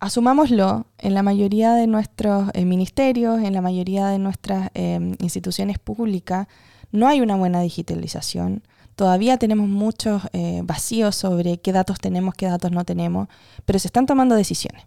[0.00, 5.78] asumámoslo, en la mayoría de nuestros eh, ministerios, en la mayoría de nuestras em, instituciones
[5.78, 6.48] públicas,
[6.90, 8.64] no hay una buena digitalización.
[8.96, 13.28] Todavía tenemos muchos eh, vacíos sobre qué datos tenemos, qué datos no tenemos,
[13.64, 14.84] pero se están tomando decisiones.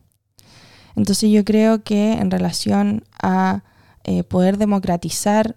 [0.96, 3.64] Entonces yo creo que en relación a
[4.04, 5.56] eh, poder democratizar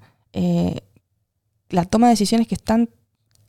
[1.69, 2.89] la toma de decisiones que están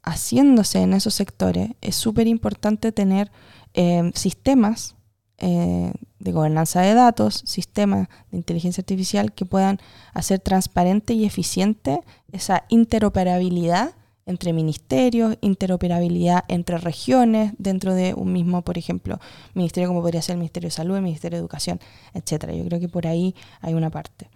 [0.03, 3.31] haciéndose en esos sectores, es súper importante tener
[3.73, 4.95] eh, sistemas
[5.37, 9.79] eh, de gobernanza de datos, sistemas de inteligencia artificial que puedan
[10.13, 18.61] hacer transparente y eficiente esa interoperabilidad entre ministerios, interoperabilidad entre regiones dentro de un mismo,
[18.61, 19.19] por ejemplo,
[19.53, 21.79] ministerio como podría ser el Ministerio de Salud, el Ministerio de Educación,
[22.13, 22.53] etcétera.
[22.53, 24.29] Yo creo que por ahí hay una parte.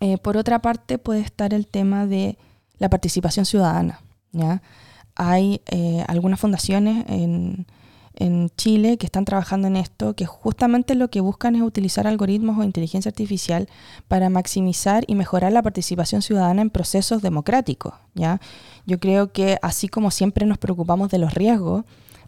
[0.00, 2.38] Eh, por otra parte puede estar el tema de
[2.78, 4.00] la participación ciudadana.
[4.32, 4.62] ¿ya?
[5.14, 7.66] Hay eh, algunas fundaciones en,
[8.16, 12.58] en Chile que están trabajando en esto, que justamente lo que buscan es utilizar algoritmos
[12.58, 13.68] o inteligencia artificial
[14.08, 17.94] para maximizar y mejorar la participación ciudadana en procesos democráticos.
[18.14, 18.40] ¿ya?
[18.86, 21.84] Yo creo que así como siempre nos preocupamos de los riesgos,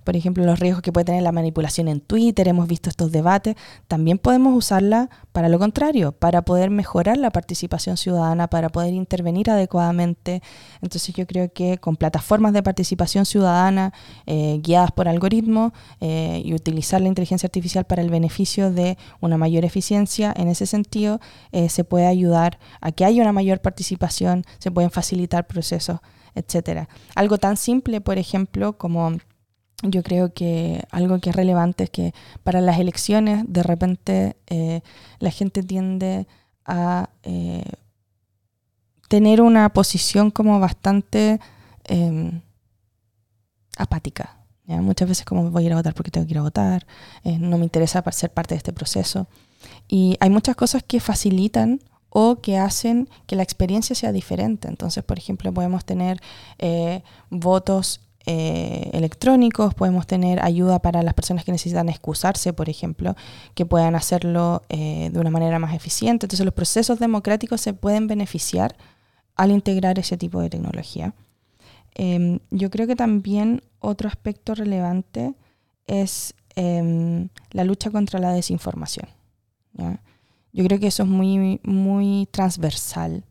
[0.06, 3.56] por ejemplo, los riesgos que puede tener la manipulación en Twitter, hemos visto estos debates,
[3.88, 9.50] también podemos usarla para lo contrario, para poder mejorar la participación ciudadana, para poder intervenir
[9.50, 10.42] adecuadamente.
[10.80, 13.92] Entonces yo creo que con plataformas de participación ciudadana
[14.26, 19.36] eh, guiadas por algoritmos eh, y utilizar la inteligencia artificial para el beneficio de una
[19.36, 21.18] mayor eficiencia, en ese sentido
[21.50, 25.98] eh, se puede ayudar a que haya una mayor participación, se pueden facilitar procesos,
[26.36, 26.88] etcétera.
[27.16, 29.18] Algo tan simple, por ejemplo, como
[29.82, 34.80] yo creo que algo que es relevante es que para las elecciones de repente eh,
[35.18, 36.26] la gente tiende
[36.64, 37.64] a eh,
[39.08, 41.40] tener una posición como bastante
[41.84, 42.40] em,
[43.76, 44.32] apática.
[44.68, 46.88] Muchas veces como voy a ir a votar porque tengo que ir a votar,
[47.22, 49.28] eh, no me interesa ser parte de este proceso.
[49.86, 54.66] Y hay muchas cosas que facilitan o que hacen que la experiencia sea diferente.
[54.66, 56.20] Entonces, por ejemplo, podemos tener
[57.30, 63.14] votos eh, electrónicos, podemos tener ayuda para las personas que necesitan excusarse, por ejemplo,
[63.54, 66.26] que puedan hacerlo eh, de una manera más eficiente.
[66.26, 68.76] Entonces los procesos democráticos se pueden beneficiar
[69.36, 71.14] al integrar ese tipo de tecnología.
[71.94, 75.34] Em, yo creo que también otro aspecto relevante
[75.86, 79.08] es em, la lucha contra la desinformación.
[80.52, 83.24] Yo creo que eso es muy, muy transversal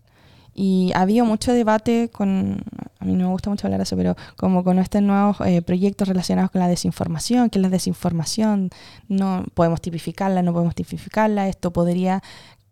[0.58, 2.64] y ha habido mucho debate con,
[3.00, 5.62] a mí no me gusta mucho hablar de eso, pero como con estos nuevos eh,
[5.62, 8.70] proyectos relacionados con la desinformación, que la desinformación
[9.10, 12.24] no podemos tipificarla, no podemos tipificarla, esto podría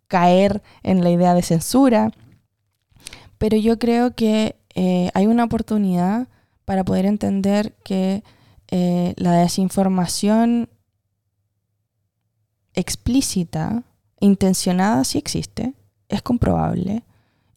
[0.08, 2.12] caer en la idea de censura.
[3.38, 6.30] Pero yo creo que eh, hay una oportunidad
[6.64, 8.24] para poder entender que
[8.72, 10.70] eh, la desinformación
[12.76, 13.84] explícita,
[14.22, 15.74] intencionada, sí existe,
[16.08, 17.04] es comprobable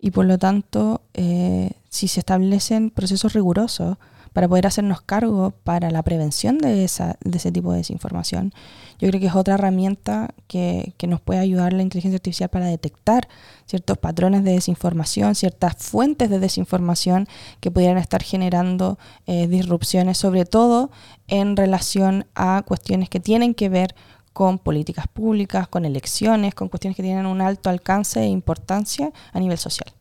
[0.07, 3.97] y por lo tanto, eh, si se establecen procesos rigurosos
[4.33, 8.53] para poder hacernos cargo para la prevención de, esa, de ese tipo de desinformación,
[9.01, 12.67] yo creo que es otra herramienta que, que, nos puede ayudar la inteligencia artificial para
[12.67, 13.27] detectar
[13.65, 17.27] ciertos patrones de desinformación, ciertas fuentes de desinformación
[17.59, 20.93] que pudieran estar generando eh, disrupciones, sobre todo
[21.27, 23.97] en relación a cuestiones que tienen que ver
[24.37, 29.41] con políticas públicas, con elecciones, con cuestiones que tienen un alto alcance e importancia a
[29.41, 29.96] nivel social.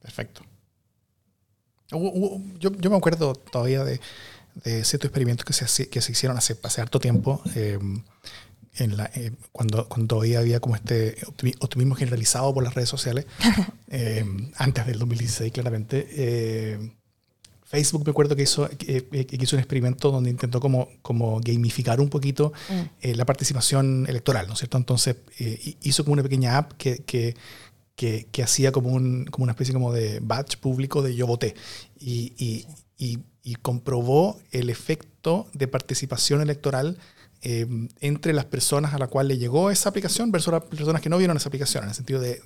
[0.00, 0.42] Perfecto.
[2.58, 4.00] yo, me acuerdo todavía de,
[4.62, 8.02] ciertos experimentos que se, que se hicieron hace, hace harto tiempo, em,
[8.74, 11.16] en la, eh, cuando, cuando todavía había como este
[11.60, 13.26] optimismo generalizado por las redes sociales,
[13.88, 16.06] em, antes del 2016 claramente.
[16.10, 16.92] Eh,
[17.70, 22.08] Facebook me acuerdo que hizo, que, hizo un experimento donde intentó como, como gamificar un
[22.08, 22.80] poquito mm.
[23.00, 24.76] eh, la participación electoral, ¿no es cierto?
[24.76, 27.36] Entonces eh, hizo como una pequeña app que, que,
[28.00, 31.54] que, hacía como, un, como una especie como de badge público de yo voté
[31.98, 36.96] y, y, y, y comprobó el efecto de participación electoral
[37.42, 41.08] Em, entre las personas a las cuales le llegó esa aplicación versus las personas que
[41.08, 42.38] no vieron esa aplicación, en el sentido de,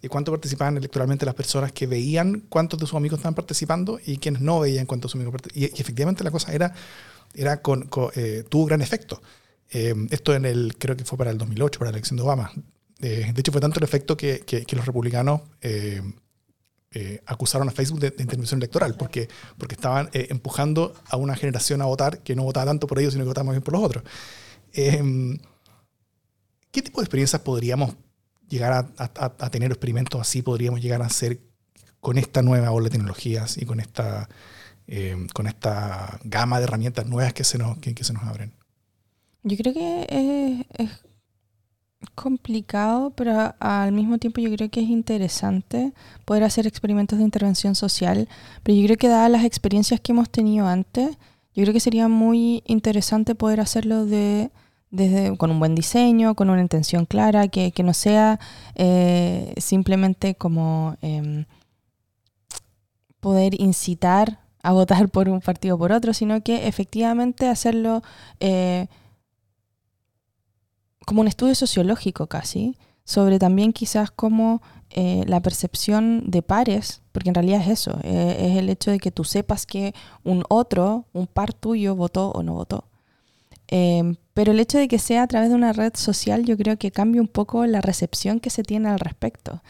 [0.00, 4.18] de, cuánto participaban electoralmente las personas que veían cuántos de sus amigos estaban participando y
[4.18, 5.72] quienes no veían cuántos de sus amigos participaban.
[5.76, 6.72] Y, efectivamente la cosa era,
[7.34, 9.20] era con, eh, tuvo gran efecto.
[9.70, 12.52] Em, esto en el, creo que fue para el 2008, para la elección de Obama.
[13.00, 16.02] Eh, de hecho, fue tanto el efecto que, que, los republicanos eh,
[17.26, 22.22] acusaron a Facebook de, intervención electoral, porque, porque estaban empujando a una generación a votar
[22.22, 24.04] que no votaba tanto por ellos, sino que votaba más bien por los otros.
[24.72, 25.38] Em,
[26.70, 27.94] ¿Qué tipo de experiencias podríamos
[28.48, 30.42] llegar a, tener experimentos así?
[30.42, 31.40] ¿Podríamos llegar a hacer
[32.00, 34.28] con esta nueva ola de tecnologías y con esta,
[34.86, 38.52] em, con esta gama de herramientas nuevas que se nos, que, se nos abren?
[39.42, 40.90] Yo creo que es,
[42.14, 45.92] complicado, pero al mismo tiempo yo creo que es interesante
[46.24, 48.28] poder hacer experimentos de intervención social,
[48.62, 51.18] pero yo creo que dadas las experiencias que hemos tenido antes,
[51.54, 54.50] yo creo que sería muy interesante poder hacerlo de,
[54.90, 58.38] desde, con un buen diseño, con una intención clara, que, no sea
[58.76, 61.46] eh, simplemente como em,
[63.20, 68.02] poder incitar a votar por un partido o por otro, sino que efectivamente hacerlo
[68.40, 68.86] eh,
[71.08, 77.30] como un estudio sociológico casi, sobre también quizás cómo eh, la percepción de pares, porque
[77.30, 81.06] en realidad es eso, eh, es el hecho de que tú sepas que un otro,
[81.14, 82.84] un par tuyo, votó o no votó.
[83.68, 86.76] Em, pero el hecho de que sea a través de una red social yo creo
[86.76, 89.62] que cambia un poco la recepción que se tiene al respecto,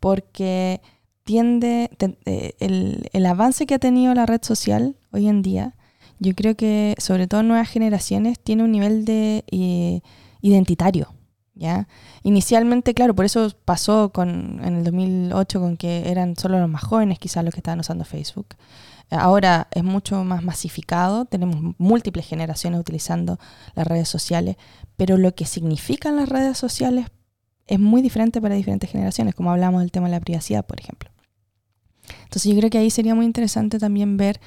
[0.00, 0.80] porque
[1.24, 1.90] tiende,
[2.24, 5.74] eh, el, el, avance que ha tenido la red social hoy en día,
[6.20, 9.44] yo creo que sobre todo nuevas generaciones tiene un nivel de
[10.40, 11.12] identitario.
[11.54, 11.88] ¿ya?
[12.22, 16.82] Inicialmente, claro, por eso pasó con, en el 2008 con que eran solo los más
[16.82, 18.56] jóvenes quizás los que estaban usando Facebook.
[19.10, 23.38] Ahora es mucho más masificado, tenemos múltiples generaciones utilizando
[23.74, 24.56] las redes sociales,
[24.96, 27.06] pero lo que significan las redes sociales
[27.68, 31.10] es muy diferente para diferentes generaciones, como hablamos del tema de la privacidad, por ejemplo.
[32.24, 34.40] Entonces yo creo que ahí sería muy interesante también ver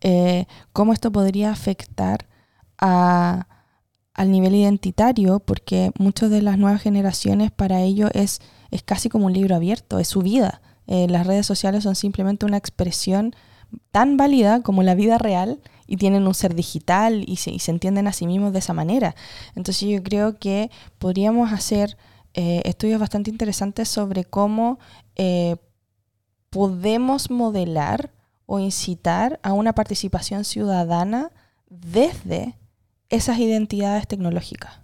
[0.00, 2.26] eh, cómo esto podría afectar
[2.78, 3.46] a,
[4.16, 9.26] al nivel identitario, porque muchas de las nuevas generaciones para ello es, es casi como
[9.26, 10.62] un libro abierto, es su vida.
[10.86, 13.34] Eh, las redes sociales son simplemente una expresión
[13.90, 18.12] tan válida como la vida real y tienen un ser digital y se, entienden a
[18.14, 19.14] sí mismos de esa manera.
[19.54, 21.98] Entonces yo creo que podríamos hacer
[22.32, 24.78] eh, estudios bastante interesantes sobre cómo
[25.16, 25.56] eh,
[26.48, 28.12] podemos modelar
[28.46, 31.30] o incitar a una participación ciudadana
[31.68, 32.54] desde
[33.08, 34.80] esas identidades tecnológicas.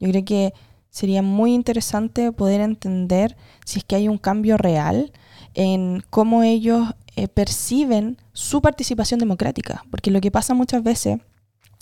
[0.00, 0.54] Yo creo que
[0.90, 5.12] sería muy interesante poder entender si es que hay un cambio real
[5.54, 11.18] en cómo ellos eh, perciben su participación democrática, porque lo que pasa muchas veces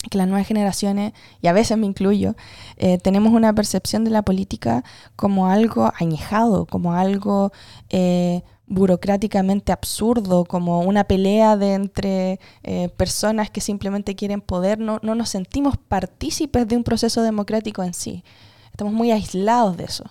[0.09, 2.35] que las nuevas generaciones, y a veces me incluyo,
[2.77, 4.83] eh, tenemos una percepción de la política
[5.15, 7.51] como algo añejado, como algo
[7.89, 8.43] eh,
[8.73, 15.15] burocráticamente absurdo, como una pelea de entre eh, personas que simplemente quieren poder, no, no
[15.15, 18.23] nos sentimos partícipes de un proceso democrático en sí.
[18.71, 20.05] Estamos muy aislados de eso.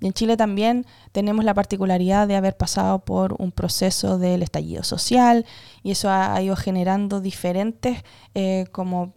[0.00, 4.82] Y en Chile también tenemos la particularidad de haber pasado por un proceso del estallido
[4.82, 5.44] social
[5.82, 8.02] y eso ha, ido generando diferentes
[8.34, 9.12] eh, como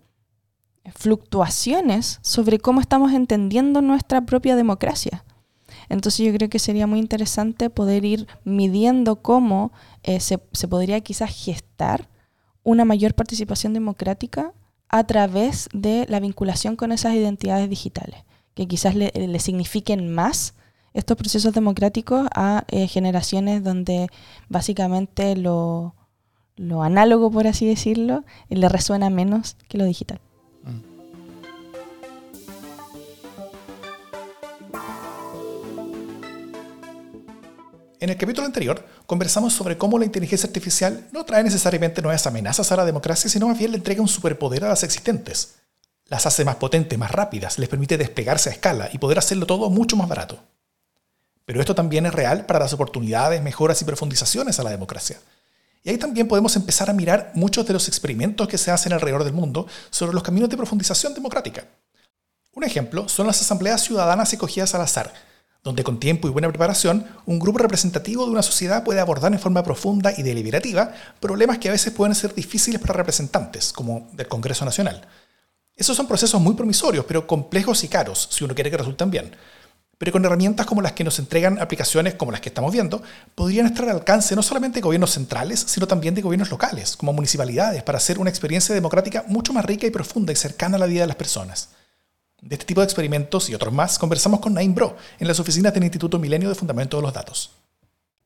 [0.94, 5.24] fluctuaciones sobre cómo estamos entendiendo nuestra propia democracia.
[5.90, 9.72] Entonces yo creo que sería muy interesante poder ir midiendo cómo
[10.04, 12.08] eh, se, podría quizás gestar
[12.64, 14.54] una mayor participación democrática
[14.88, 18.24] a través de la vinculación con esas identidades digitales,
[18.54, 20.54] que quizás le, signifiquen más
[20.94, 24.08] estos procesos democráticos a eh, generaciones donde
[24.48, 25.96] básicamente lo,
[26.56, 30.20] lo análogo, por así decirlo, le resuena menos que lo digital.
[38.02, 42.72] En el capítulo anterior conversamos sobre cómo la inteligencia artificial no trae necesariamente nuevas amenazas
[42.72, 45.56] a la democracia, sino más bien le entrega un superpoder a las existentes.
[46.06, 49.70] Las hace más potentes, más rápidas, les permite desplegarse a escala y poder hacerlo todo
[49.70, 50.40] mucho más barato.
[51.46, 55.18] Pero esto también es real para las oportunidades, mejoras y profundizaciones a la democracia.
[55.84, 59.26] Y ahí también podemos empezar a mirar muchos de los experimentos que se hacen alrededor
[59.26, 61.66] del mundo sobre los caminos de profundización democrática.
[62.54, 65.14] Un ejemplo son las asambleas ciudadanas escogidas al azar,
[65.64, 69.40] donde con tiempo y buena preparación, un grupo representativo de una sociedad puede abordar en
[69.40, 74.28] forma profunda y deliberativa problemas que a veces pueden ser difíciles para representantes, como del
[74.28, 75.06] Congreso Nacional.
[75.76, 79.36] Esos son procesos muy promisorios, pero complejos y caros, si uno quiere que resulten bien.
[79.98, 83.02] Pero con herramientas como las que nos entregan aplicaciones como las que estamos viendo,
[83.36, 87.12] podrían estar al alcance no solamente de gobiernos centrales, sino también de gobiernos locales, como
[87.12, 90.86] municipalidades, para hacer una experiencia democrática mucho más rica y profunda y cercana a la
[90.86, 91.70] vida de las personas.
[92.42, 95.74] De este tipo de experimentos y otros más conversamos con Naim Bro en las oficinas
[95.74, 97.52] del Instituto Milenio de Fundamento de los Datos.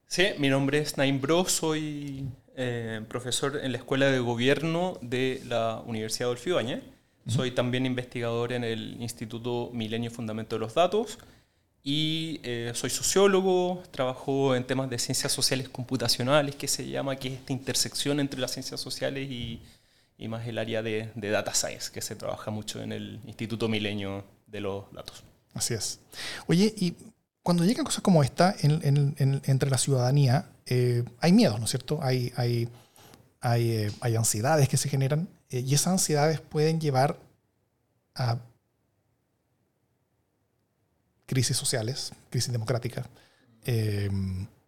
[0.08, 5.41] Sí, mi nombre es Naim Bro, soy eh, profesor en la Escuela de Gobierno de
[5.47, 6.84] la Universidad Adolfo Ibáñez.
[7.26, 11.17] Soy también investigador en el Instituto Milenio de Fundamento de los Datos
[11.84, 17.30] y eh, soy sociólogo, trabajo en temas de ciencias sociales computacionales, que se llama, que
[17.30, 19.62] es esta intersección entre las ciencias sociales y,
[20.17, 24.23] y más el área de, data science, que se trabaja mucho en el Instituto Milenio
[24.47, 25.23] de los Datos.
[25.54, 25.99] Así es.
[26.47, 26.95] Oye, y
[27.41, 31.99] cuando llegan cosas como esta entre la ciudadanía, eh, hay miedos, ¿no es cierto?
[32.02, 32.69] Hay, hay,
[33.41, 37.19] hay, eh, hay ansiedades que se generan eh, y esas ansiedades pueden llevar
[38.15, 38.38] a
[41.26, 43.08] crisis sociales, crisis democráticas,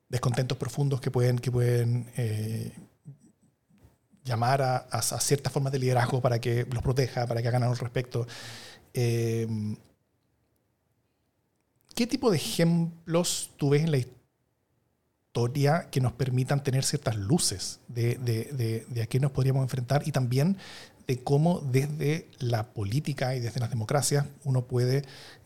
[0.10, 2.08] descontentos profundos que pueden, que pueden
[4.26, 7.80] llamar a, ciertas formas de liderazgo para que los proteja, para que hagan algo al
[7.80, 8.28] respecto.
[8.94, 9.48] Eh,
[11.94, 17.80] ¿Qué tipo de ejemplos tú ves en la historia que nos permitan tener ciertas luces
[17.88, 20.58] de, a qué nos podríamos enfrentar y también
[21.08, 25.04] de cómo desde la política y desde las democracias uno puede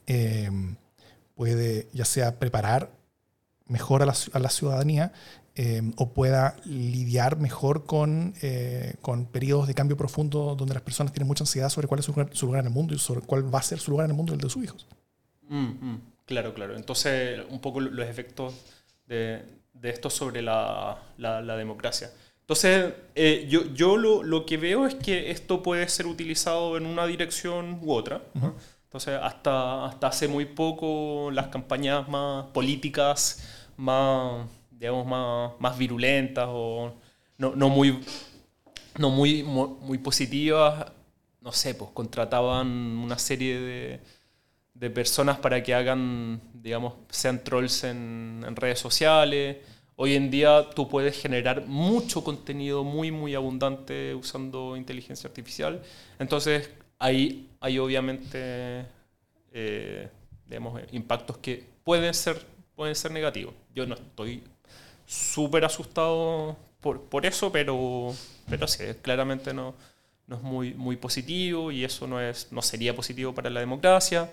[0.07, 0.49] eh,
[1.35, 2.91] puede ya sea preparar
[3.67, 5.11] mejor a la, a la ciudadanía
[5.62, 11.12] eh, o pueda lidiar mejor con, eh, con periodos de cambio profundo donde las personas
[11.12, 13.19] tienen mucha ansiedad sobre cuál es su lugar, su lugar, en el mundo y sobre
[13.19, 14.88] cuál va a ser su lugar en el mundo y el de sus hijos.
[15.50, 16.78] Mm, mm, claro, claro.
[16.78, 18.54] Entonces, un poco los efectos
[19.06, 19.43] de,
[19.74, 22.10] de esto sobre la, la, la democracia.
[22.39, 26.86] Entonces, eh, yo, yo lo, lo, que veo es que esto puede ser utilizado en
[26.86, 28.22] una dirección u otra.
[28.34, 28.54] Uh -huh.
[28.86, 33.43] Entonces, hasta, hasta hace muy poco las campañas más políticas,
[33.76, 34.48] más,
[34.79, 36.93] digamos, más, más virulentas o
[37.37, 37.99] no, no, muy,
[38.97, 40.91] no muy, muy positivas,
[41.41, 43.99] no sé, pues contrataban una serie de,
[44.73, 49.57] de personas para que hagan, digamos, sean trolls en, en redes sociales
[50.01, 55.83] Hoy en día tú puedes generar mucho contenido muy, muy abundante usando inteligencia artificial.
[56.17, 58.85] Entonces, ahí hay obviamente
[59.51, 60.07] eh,
[60.45, 62.41] digamos, impactos que pueden ser,
[62.77, 63.53] pueden ser negativos.
[63.75, 64.41] Yo no estoy
[65.10, 68.13] súper asustado por, por, eso, pero,
[68.48, 69.74] pero sí, claramente no,
[70.28, 74.32] no es muy, muy positivo y eso no, es, no sería positivo para la democracia.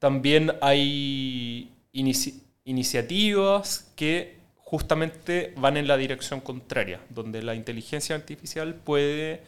[0.00, 8.74] También hay inici iniciativas que justamente van en la dirección contraria, donde la inteligencia artificial
[8.74, 9.42] puede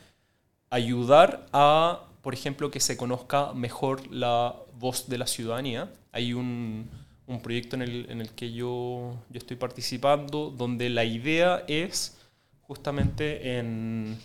[0.71, 5.91] ayudar a, por ejemplo, que se conozca mejor la voz de la ciudadanía.
[6.13, 6.89] Hay un,
[7.29, 12.17] un proyecto en el, en el que yo, yo, estoy participando donde la idea es
[12.63, 14.19] justamente en,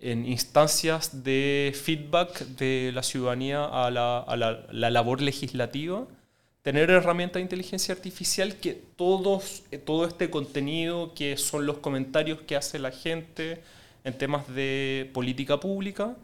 [0.00, 6.06] en instancias de feedback de la ciudadanía a la, a la, la labor legislativa
[6.66, 12.56] tener herramientas de inteligencia artificial que todos, todo este contenido, que son los comentarios que
[12.56, 13.62] hace la gente
[14.02, 16.16] en temas de política pública,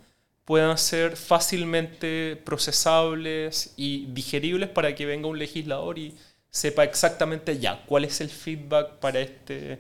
[0.45, 6.17] puedan ser fácilmente procesables y digeribles para que venga un legislador y
[6.51, 9.79] sepa exactamente ya cuál es el feedback para, este,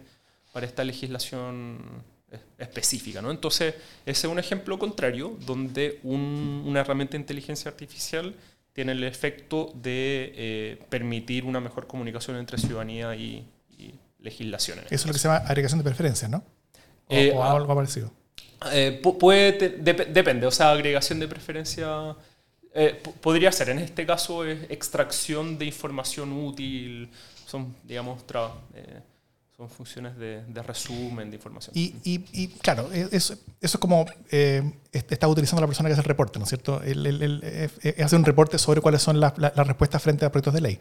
[0.53, 2.03] para esta legislación
[2.59, 3.21] específica.
[3.21, 3.31] ¿no?
[3.31, 3.75] Entonces,
[4.07, 8.35] ese es un ejemplo contrario, donde un, una herramienta de inteligencia artificial
[8.73, 13.47] tiene el efecto de eh, permitir una mejor comunicación entre ciudadanía y,
[13.77, 14.79] y legislación.
[14.79, 16.39] Eso es lo que se llama agregación de preferencias, ¿no?
[17.09, 18.13] O, eh, o algo parecido.
[18.71, 22.15] Eh, puede, de, depende, o sea, agregación de preferencia
[22.75, 27.11] eh, podría ser, en este caso es extracción de información útil,
[27.47, 29.01] son, digamos, tra, eh,
[29.55, 31.73] son funciones de, de, resumen de información.
[31.77, 36.01] Y, y, y claro, eso, eso, es como eh, está utilizando la persona que hace
[36.01, 36.83] el reporte, ¿no es cierto?
[36.83, 40.33] Él, él, él, él hace un reporte sobre cuáles son las, las, respuestas frente a
[40.33, 40.79] proyectos de ley,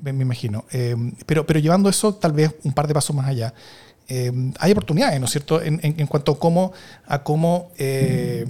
[0.00, 0.64] me, imagino.
[0.70, 0.94] Eh,
[1.26, 3.52] pero, pero llevando eso tal vez un par de pasos más allá,
[4.08, 6.72] eh, hay oportunidades, ¿no es cierto?, en, en, en cuanto a cómo,
[7.06, 8.46] a cómo, eh,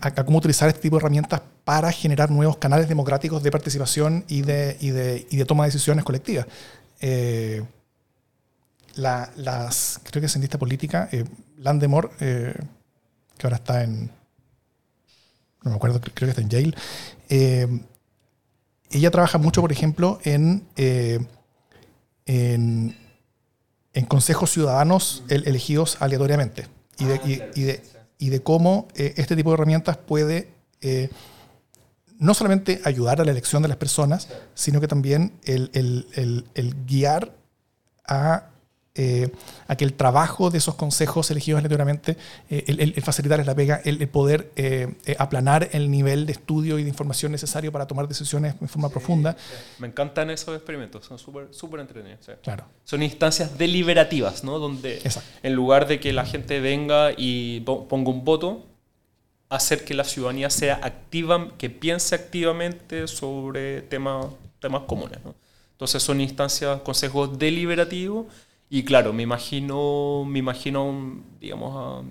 [0.00, 4.24] a, a, cómo utilizar este tipo de herramientas para generar nuevos canales democráticos de participación
[4.28, 6.46] y de, y de, y de toma de decisiones colectivas.
[7.00, 7.62] Eh,
[8.94, 11.24] la, las, creo que es cientista política, eh,
[11.58, 12.54] Landemore, eh,
[13.36, 14.10] que ahora está en,
[15.62, 16.74] no me acuerdo, creo que está en Yale,
[17.28, 17.80] eh,
[18.90, 21.18] ella trabaja mucho, por ejemplo, en, eh,
[22.24, 22.96] en,
[23.96, 26.68] en, consejos ciudadanos el, elegidos aleatoriamente.
[26.98, 27.20] Y de,
[27.54, 27.82] y, de,
[28.18, 30.54] y de cómo eh, este tipo de herramientas puede
[32.18, 36.74] no solamente ayudar a la elección de las personas, sino que también el, el, el
[36.86, 37.32] guiar
[38.06, 38.50] a
[38.96, 39.30] eh,
[39.68, 42.16] a que el trabajo de esos consejos elegidos aleatoriamente,
[42.50, 46.78] eh, el, el, facilitarles la pega, el, el poder eh, aplanar el nivel de estudio
[46.78, 49.32] y de información necesario para tomar decisiones en forma sí, profunda.
[49.32, 49.74] Sí.
[49.78, 52.24] Me encantan esos experimentos, son súper super entretenidos.
[52.24, 52.32] Sí.
[52.42, 52.64] Claro.
[52.84, 54.58] Son instancias deliberativas, ¿no?
[54.58, 55.28] Donde Exacto.
[55.42, 58.66] en lugar de que la gente venga y ponga un voto,
[59.48, 64.26] hacer que la ciudadanía sea activa, que piense activamente sobre temas,
[64.60, 65.18] temas comunes.
[65.24, 65.34] ¿no?
[65.72, 68.26] Entonces son instancias, consejos deliberativos
[68.68, 72.04] y claro, me imagino, me imagino digamos,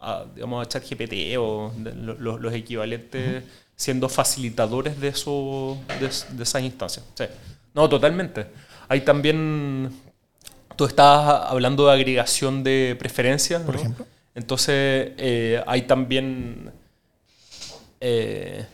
[0.00, 1.72] a, a, digamos, a ChatGPT o
[2.18, 3.50] los, los equivalentes uh -huh.
[3.76, 7.04] siendo facilitadores de, eso, de, de esas instancias.
[7.14, 7.24] Sí.
[7.74, 8.46] No, totalmente.
[8.88, 9.90] Hay también,
[10.76, 13.80] tú estabas hablando de agregación de preferencias, por ¿no?
[13.80, 14.06] ejemplo.
[14.34, 16.72] Entonces, eh, hay también,
[18.00, 18.66] eh,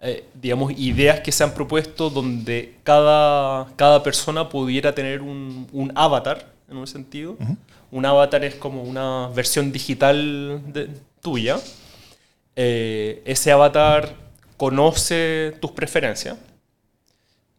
[0.00, 5.92] eh, digamos, ideas que se han propuesto donde cada, cada persona pudiera tener un, un
[5.94, 7.32] avatar, en un sentido.
[7.32, 7.56] Uh -huh.
[7.90, 10.90] Un avatar es como una versión digital de,
[11.20, 11.58] tuya.
[12.54, 14.14] Eh, ese avatar
[14.56, 16.36] conoce tus preferencias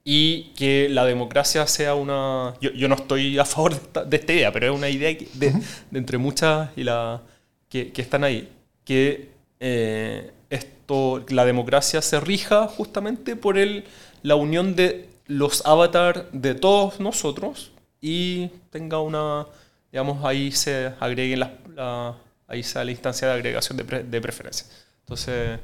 [0.03, 2.53] y que la democracia sea una...
[2.61, 5.09] Yo, yo no estoy a favor de esta, de esta, idea, pero es una idea
[5.13, 5.51] de,
[5.91, 7.21] de entre muchas y la,
[7.69, 8.49] que, que están ahí,
[8.83, 9.29] que
[9.59, 13.85] eh, esto, la democracia se rija justamente por el,
[14.23, 17.71] la unión de los avatars de todos nosotros
[18.01, 19.45] y tenga una,
[19.91, 24.65] digamos, ahí se agreguen las, la, ahí sea la instancia de agregación de, de preferencia.
[25.01, 25.59] Entonces,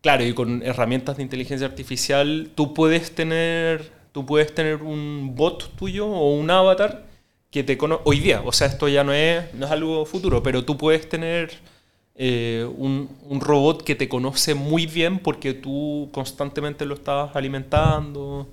[0.00, 5.76] claro, y con herramientas de inteligencia artificial, tú puedes tener, tú puedes tener un bot
[5.76, 7.04] tuyo o un avatar
[7.50, 8.42] que te conoce hoy día.
[8.44, 11.52] O sea, esto ya no es, no es algo futuro, pero tú puedes tener
[12.16, 18.46] eh, un, un, robot que te conoce muy bien porque tú constantemente lo estás alimentando.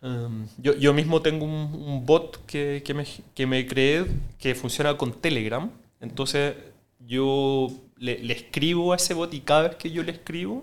[0.00, 3.04] Um, yo, yo, mismo tengo un, un bot que, que, me,
[3.34, 4.06] que, me, creé
[4.38, 5.70] que funciona con Telegram.
[6.00, 6.54] Entonces
[7.00, 10.62] yo le, le, escribo a ese bot y cada vez que yo le escribo,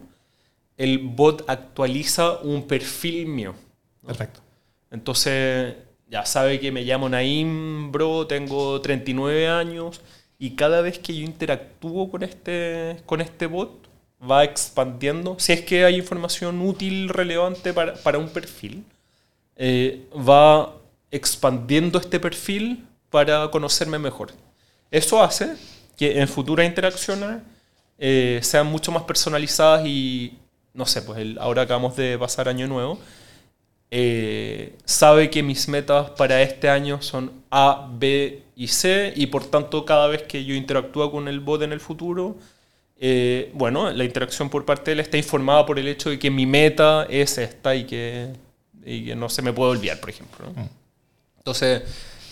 [0.77, 3.55] el bot actualiza un perfil mío.
[4.03, 4.07] ¿no?
[4.07, 4.39] Perfecto.
[4.89, 5.75] Entonces
[6.09, 10.01] ya sabe que me llamo Naim, bro, tengo 39 años
[10.39, 15.35] y cada vez que yo interactúo con este, con este bot, va expandiendo.
[15.37, 18.85] Si es que hay información útil, relevante para, para un perfil,
[19.57, 20.73] eh, va
[21.11, 24.31] expandiendo este perfil para conocerme mejor.
[24.89, 25.55] Eso hace
[25.97, 27.41] que en futuras interacciones
[27.97, 30.37] eh, sean mucho más personalizadas y,
[30.73, 32.97] no sé, pues el, ahora acabamos de pasar año nuevo,
[33.91, 39.45] eh, sabe que mis metas para este año son A, B y C y por
[39.45, 42.35] tanto cada vez que yo interactúo con el bot en el futuro,
[42.99, 46.29] eh, bueno, la interacción por parte de él está informada por el hecho de que
[46.29, 48.33] mi meta es esta y que,
[48.85, 50.45] y que no se me puede olvidar, por ejemplo.
[50.47, 50.63] ¿no?
[50.63, 50.69] Mm.
[51.37, 51.83] Entonces,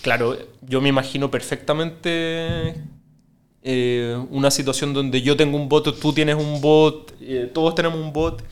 [0.02, 2.74] claro, yo me imagino perfectamente
[3.62, 7.98] eh, una situación donde yo tengo un bot, tú tienes un bot, eh, todos tenemos
[7.98, 8.44] un bot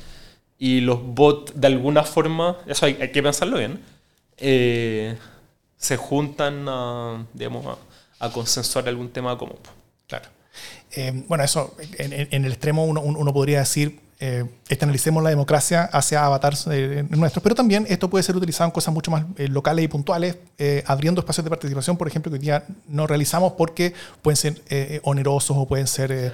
[0.58, 3.80] y los bots de alguna forma, eso hay, hay que pensarlo bien,
[4.38, 5.14] eh,
[5.76, 9.58] se juntan a, digamos, a, a, consensuar algún tema común.
[10.06, 10.28] Claro.
[10.92, 15.90] Eh, bueno, eso, en, en, el extremo uno, uno podría decir, eh, externalicemos la democracia
[15.92, 19.46] hacia avatars eh, nuestros, pero también esto puede ser utilizado en cosas mucho más eh,
[19.46, 20.38] locales y puntuales,
[20.86, 24.62] abriendo espacios de participación, por ejemplo, que hoy día no realizamos porque pueden ser
[25.02, 26.32] onerosos o pueden ser,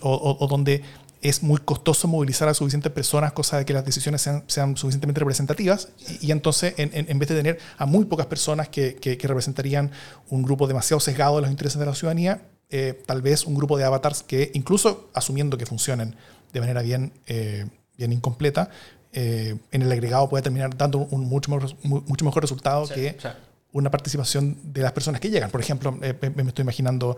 [0.00, 0.82] o, o, o donde
[1.28, 5.18] es muy costoso movilizar a suficientes personas, cosa de que las decisiones sean, sean suficientemente
[5.20, 5.88] representativas,
[6.20, 9.18] y, y entonces en, en, en, vez de tener a muy pocas personas que, que,
[9.18, 9.90] que, representarían
[10.28, 13.78] un grupo demasiado sesgado de los intereses de la ciudadanía, eh, tal vez un grupo
[13.78, 16.16] de avatars que, incluso asumiendo que funcionen
[16.52, 17.66] de manera bien, eh,
[17.96, 18.70] bien incompleta,
[19.12, 23.16] eh, en el agregado puede terminar dando un mucho mejor, mucho mejor resultado sí, que
[23.20, 23.28] sí.
[23.72, 25.50] una participación de las personas que llegan.
[25.50, 27.16] Por ejemplo, me estoy imaginando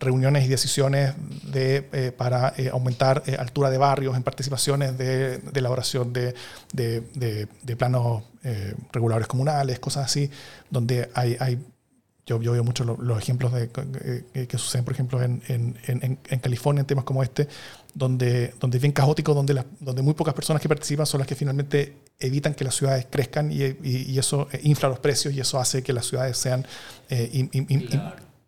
[0.00, 5.38] reuniones y decisiones de, eh, para eh, aumentar eh, altura de barrios en participaciones de,
[5.38, 6.34] de elaboración de,
[6.72, 8.24] de, de planos
[8.90, 10.30] reguladores comunales, cosas así,
[10.70, 11.58] donde hay, hay
[12.24, 16.18] yo, yo, veo mucho los, los ejemplos de, que, suceden, por ejemplo, en, en, en,
[16.26, 17.48] en, California, en temas como este,
[17.92, 21.26] donde, donde es bien caótico, donde, la, donde muy pocas personas que participan son las
[21.26, 25.60] que finalmente evitan que las ciudades crezcan y, y, eso infla los precios y eso
[25.60, 26.64] hace que las ciudades sean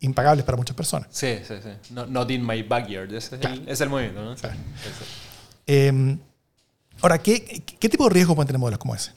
[0.02, 1.08] impagables para muchas personas.
[1.10, 1.70] Sí, sí, sí.
[1.90, 3.12] No, not in my backyard.
[3.14, 3.56] Ese es, claro.
[3.56, 4.34] el, es el movimiento, ¿no?
[4.36, 4.56] Claro.
[5.66, 6.16] Eh,
[7.00, 9.12] ahora, ¿qué, ¿qué, tipo de riesgo pueden tener modelos como ese?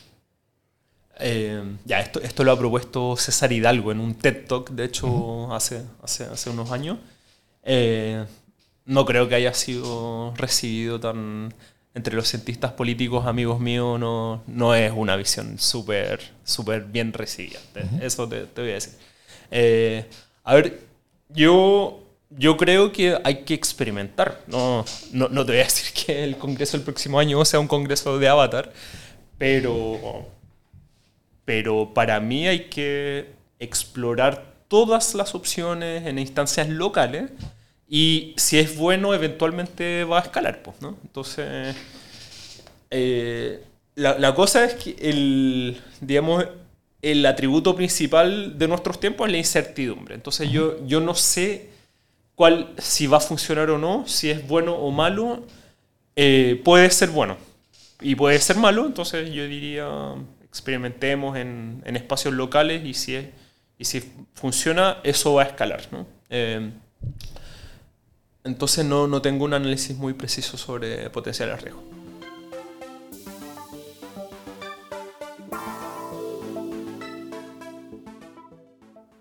[1.20, 5.08] Eh, ya, esto, esto lo ha propuesto César Hidalgo en un TED Talk, de hecho,
[5.08, 5.56] uh -huh.
[5.56, 6.98] hace, hace, hace unos años.
[7.64, 8.24] Eh,
[8.86, 11.54] no creo que haya sido recibido tan
[11.96, 17.60] entre los cientistas políticos, amigos míos, no, no es una visión súper super bien recibida.
[17.74, 18.04] Uh -huh.
[18.04, 18.94] Eso te, te, voy a decir.
[20.46, 20.80] A ver,
[21.30, 24.42] yo, yo creo que hay que experimentar.
[24.46, 27.68] No, no, no, te voy a decir que el congreso del próximo año sea un
[27.68, 28.72] congreso de avatar,
[29.40, 30.28] pero,
[31.44, 37.32] pero para mí hay que explorar todas las opciones en instancias locales
[37.90, 40.62] y si es bueno, eventualmente va a escalar.
[40.62, 40.96] Pues, ¿no?
[41.04, 41.76] Entonces,
[42.92, 43.64] eh,
[43.96, 46.46] la, la, cosa es que el, digamos,
[47.06, 50.16] el atributo principal de nuestros tiempos es la incertidumbre.
[50.16, 51.70] Entonces yo, yo no sé
[52.34, 55.44] cuál, si va a funcionar o no, si es bueno o malo.
[56.16, 57.38] Eh, puede ser bueno
[58.02, 63.26] y puede ser malo, entonces yo diría experimentemos en, en espacios locales y si, es,
[63.78, 64.02] y si
[64.34, 65.82] funciona, eso va a escalar.
[65.92, 66.08] ¿no?
[66.30, 66.72] Eh,
[68.44, 71.84] entonces no, no tengo un análisis muy preciso sobre potenciales riesgos.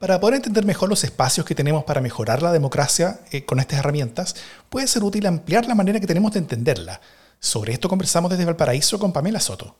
[0.05, 3.79] Para poder entender mejor los espacios que tenemos para mejorar la democracia eh, con estas
[3.79, 4.37] herramientas,
[4.69, 7.01] puede ser útil ampliar la manera que tenemos de entenderla.
[7.39, 9.75] Sobre esto conversamos desde Valparaíso con Pamela Soto.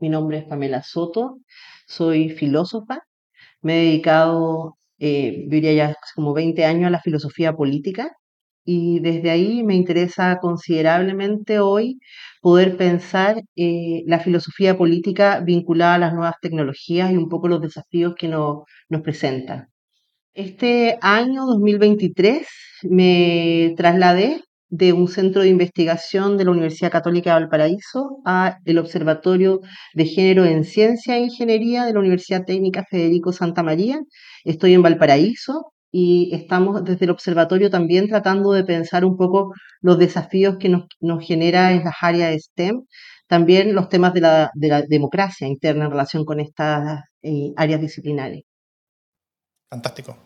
[0.00, 1.38] Mi nombre es Pamela Soto,
[1.86, 3.00] soy filósofa,
[3.62, 8.14] me he dedicado, eh, diría ya como 20 años a la filosofía política
[8.66, 12.00] y desde ahí me interesa considerablemente hoy
[12.40, 17.60] poder pensar eh, la filosofía política vinculada a las nuevas tecnologías y un poco los
[17.60, 18.64] desafíos que nos
[19.02, 19.68] presentan.
[20.34, 22.46] Este año 2023
[22.84, 28.78] me trasladé de un centro de investigación de la Universidad Católica de Valparaíso a el
[28.78, 29.60] Observatorio
[29.94, 33.98] de Género en Ciencia e Ingeniería de la Universidad Técnica Federico Santa María.
[34.44, 39.98] Estoy en Valparaíso y estamos desde el observatorio también tratando de pensar un poco los
[39.98, 42.82] desafíos que nos, nos genera en las áreas de STEM,
[43.26, 47.80] también los temas de la, de la democracia interna en relación con estas eh, áreas
[47.80, 48.42] disciplinares.
[49.68, 50.16] Fantástico.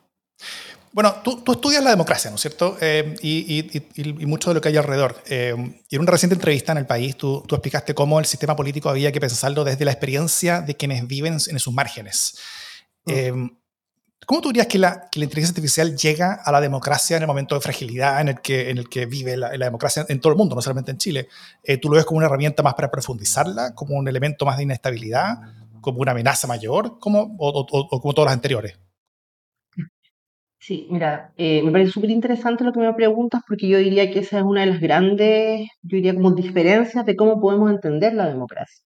[0.93, 2.77] Bueno, tú, tú, estudias la democracia, ¿no es cierto?
[2.81, 5.21] Eh, y, y, y, mucho de lo que hay alrededor.
[5.27, 5.53] Eh,
[5.89, 8.89] y en una reciente entrevista en el país, tú, tú, explicaste cómo el sistema político
[8.89, 12.39] había que pensarlo desde la experiencia de quienes viven en sus márgenes.
[13.07, 13.11] Mm.
[13.11, 13.51] Eh,
[14.27, 17.27] ¿Cómo tú dirías que la, que la, inteligencia artificial llega a la democracia en el
[17.27, 20.39] momento de fragilidad en el que, en el que vive la, democracia en todo el
[20.39, 21.29] mundo, no solamente en Chile?
[21.63, 24.63] Eh, ¿Tú lo ves como una herramienta más para profundizarla, como un elemento más de
[24.63, 25.37] inestabilidad,
[25.81, 27.67] como una amenaza mayor, como, o
[28.01, 28.79] como todas las anteriores?
[30.67, 34.21] Sí, mira, eh, me parece súper interesante lo que me preguntas porque yo diría que
[34.21, 38.27] esa es una de las grandes, yo diría como diferencias de cómo podemos entender la
[38.27, 38.83] democracia.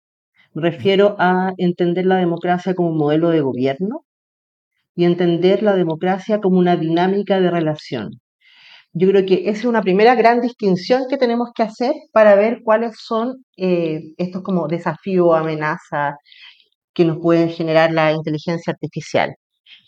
[0.53, 4.05] Me refiero a entender la democracia como un modelo de gobierno
[4.95, 8.21] y entender la democracia como una dinámica de relación.
[8.93, 12.61] Yo creo que esa es una primera gran distinción que tenemos que hacer para ver
[12.63, 16.15] cuáles son eh, estos como desafíos o amenazas
[16.93, 19.35] que nos pueden generar la inteligencia artificial.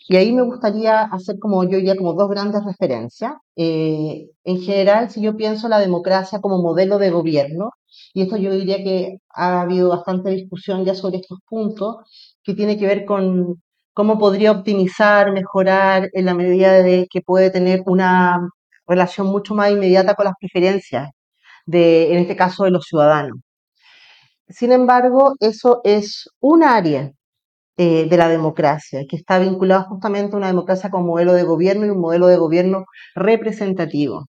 [0.08, 3.32] Y ahí me gustaría hacer como yo diría como dos grandes referencias.
[3.56, 7.70] Eh, en general, si yo pienso la democracia como modelo de gobierno,
[8.14, 11.96] y esto yo diría que ha habido bastante discusión ya sobre estos puntos,
[12.42, 13.62] que tiene que ver con
[13.96, 18.46] cómo podría optimizar, mejorar en la medida de que puede tener una
[18.86, 21.10] relación mucho más inmediata con las preferencias
[21.66, 23.38] de, en este caso, de los ciudadanos.
[24.48, 27.10] Sin embargo, eso es un área
[27.78, 31.86] eh, de la democracia, que está vinculado justamente a una democracia como modelo de gobierno
[31.86, 32.84] y un modelo de gobierno
[33.14, 34.26] representativo.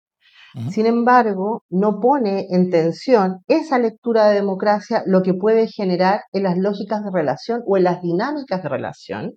[0.71, 6.43] Sin embargo, no pone en tensión esa lectura de democracia lo que puede generar en
[6.43, 9.33] las lógicas de relación o en las dinámicas de relación,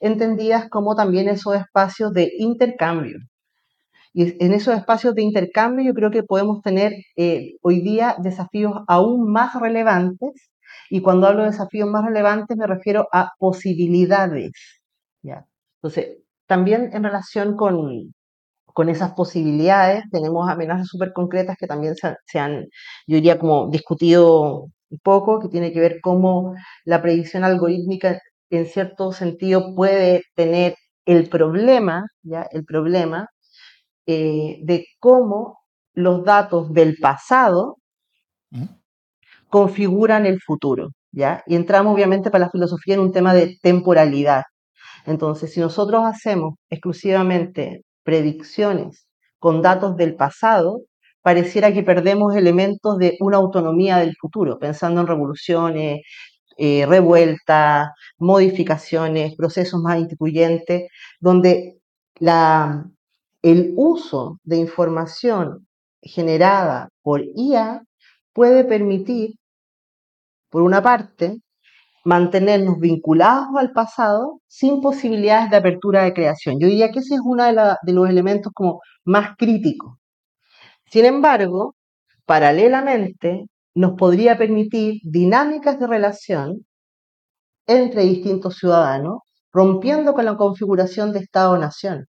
[0.00, 3.18] entendidas como también esos espacios de intercambio.
[4.12, 8.72] Y en esos espacios de intercambio yo creo que podemos tener eh, hoy día desafíos
[8.88, 10.50] aún más relevantes
[10.90, 14.52] y cuando hablo de desafíos más relevantes me refiero a posibilidades.
[15.22, 18.14] Entonces, también en relación con,
[18.76, 22.66] con esas posibilidades tenemos amenazas súper concretas que también se, han,
[23.06, 26.54] yo diría, como discutido un poco, que tiene que ver cómo
[26.84, 28.20] la predicción algorítmica
[28.50, 30.74] en cierto sentido puede tener
[31.06, 32.46] el problema, ¿ya?
[32.52, 33.30] El problema
[34.06, 35.60] eh, de cómo
[35.94, 37.78] los datos del pasado
[39.48, 41.42] configuran el futuro, ¿ya?
[41.46, 44.42] Y entramos obviamente para la filosofía en un tema de temporalidad.
[45.06, 49.08] Entonces, si nosotros hacemos exclusivamente predicciones
[49.40, 50.82] con datos del pasado,
[51.22, 56.02] pareciera que perdemos elementos de una autonomía del futuro, pensando en revoluciones,
[56.56, 60.88] eh, revueltas, modificaciones, procesos más instituyentes,
[61.20, 61.80] donde
[62.20, 62.86] la,
[63.42, 65.66] el uso de información
[66.00, 67.82] generada por IA
[68.32, 69.34] puede permitir,
[70.48, 71.40] por una parte,
[72.06, 76.60] mantenernos vinculados al pasado sin posibilidades de apertura de creación.
[76.60, 79.98] Yo diría que ese es uno de, los elementos como más críticos.
[80.88, 81.74] Sin embargo,
[82.24, 86.64] paralelamente, nos podría permitir dinámicas de relación
[87.66, 92.06] entre distintos ciudadanos, rompiendo con la configuración de Estado-Nación,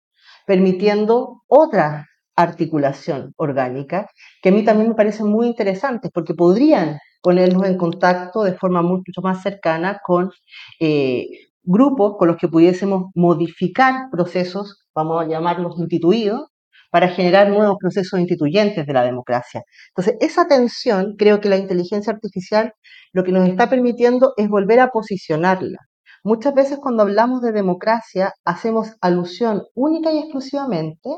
[0.46, 4.10] permitiendo otras articulación orgánica,
[4.42, 8.84] que a mí también me parecen muy interesantes porque podrían ponernos en contacto de forma
[8.84, 10.32] mucho más cercana con
[10.80, 11.26] eh,
[11.64, 16.44] grupos con los que pudiésemos modificar procesos, vamos a llamarlos instituidos,
[16.92, 19.64] para generar nuevos procesos instituyentes de la democracia.
[19.90, 22.74] Entonces, esa tensión, creo que la inteligencia artificial
[23.12, 25.80] lo que nos está permitiendo es volver a posicionarla.
[26.24, 31.10] Muchas veces cuando hablamos de democracia hacemos alusión única y exclusivamente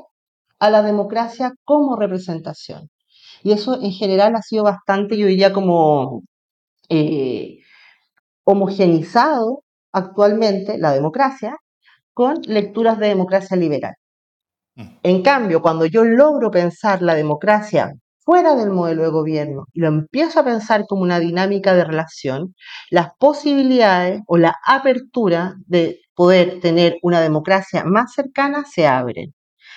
[0.57, 2.89] a la democracia como representación.
[3.43, 6.23] Y eso en general ha sido bastante, yo diría, como
[6.89, 7.59] eh,
[8.43, 11.57] homogenizado actualmente la democracia
[12.13, 13.95] con lecturas de democracia liberal.
[14.75, 14.87] Mm.
[15.03, 17.93] En cambio, cuando yo logro pensar la democracia
[18.27, 22.55] fuera del modelo de gobierno y lo empiezo a pensar como una dinámica de relación,
[22.89, 29.33] las posibilidades o la apertura de poder tener una democracia más cercana se abren.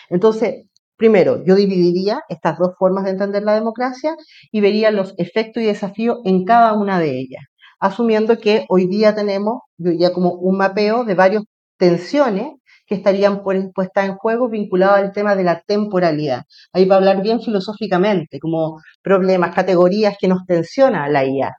[0.08, 0.66] Entonces,
[1.00, 4.14] Primero, yo dividiría estas dos formas de entender la democracia
[4.52, 7.42] y vería los efectos y desafíos en cada una de ellas,
[7.78, 11.44] asumiendo que hoy día tenemos, yo diría como un mapeo de varias
[11.78, 12.52] tensiones
[12.86, 16.42] que estarían puestas en juego vinculadas al tema de la temporalidad.
[16.74, 21.54] Ahí va a hablar bien filosóficamente, como problemas, categorías que nos tensiona la IA.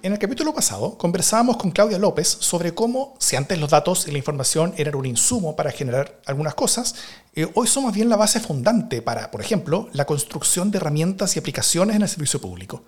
[0.00, 4.12] En el capítulo pasado conversábamos con Claudia López sobre cómo, si antes los datos y
[4.12, 6.94] la información eran un insumo para generar algunas cosas,
[7.34, 11.34] eh, hoy son más bien la base fundante para, por ejemplo, la construcción de herramientas
[11.34, 12.84] y aplicaciones en el servicio público.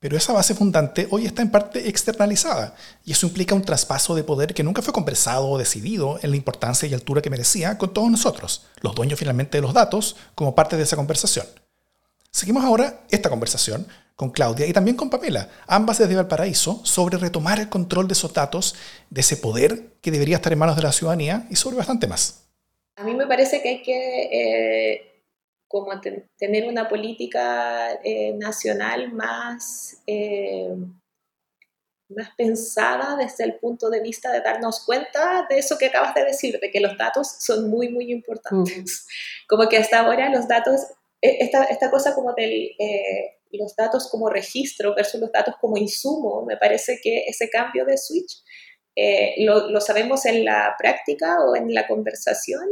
[0.00, 2.74] Pero esa base fundante hoy está en parte externalizada,
[3.04, 6.36] y eso implica un traspaso de poder que nunca fue conversado o decidido en la
[6.38, 10.54] importancia y altura que merecía con todos nosotros, los dueños finalmente de los datos, como
[10.54, 11.44] parte de esa conversación.
[12.30, 17.60] Seguimos ahora esta conversación con Claudia y también con Pamela, ambas desde Valparaíso, sobre retomar
[17.60, 18.74] el control de esos datos,
[19.10, 22.48] de ese poder que debería estar en manos de la ciudadanía y sobre bastante más.
[22.96, 25.08] A mí me parece que hay que eh,
[25.68, 25.92] como
[26.36, 30.74] tener una política eh, nacional más, eh,
[32.08, 36.24] más pensada desde el punto de vista de darnos cuenta de eso que acabas de
[36.24, 39.06] decir, de que los datos son muy, muy importantes.
[39.46, 40.80] Como que hasta ahora los datos,
[41.20, 42.70] esta, esta cosa como del
[43.52, 47.96] los datos como registro versus los datos como insumo, me parece que ese cambio de
[47.96, 48.42] switch
[48.96, 52.64] eh, lo, sabemos en la práctica o en la conversación,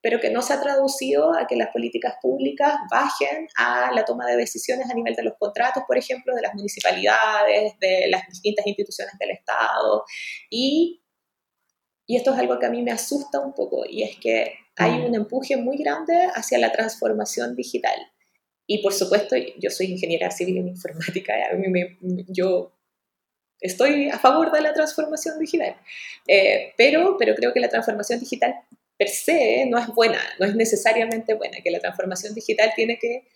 [0.00, 4.26] pero que no se ha traducido a que las políticas públicas bajen a la toma
[4.26, 8.66] de decisiones a nivel de los contratos, por ejemplo, de las municipalidades, de las distintas
[8.66, 10.04] instituciones del Estado.
[10.50, 11.01] Y,
[12.12, 14.90] y esto es algo que a mí me asusta un poco, y es que hay
[14.90, 15.04] mm.
[15.06, 17.96] un empuje muy grande hacia la transformación digital.
[18.66, 21.96] Y por supuesto, yo soy ingeniera civil en informática, a mí me,
[22.28, 22.70] yo
[23.58, 25.74] estoy a favor de la transformación digital,
[26.28, 28.56] eh, pero, pero creo que la transformación digital
[28.98, 33.26] per se no es buena, no es necesariamente buena, que la transformación digital tiene que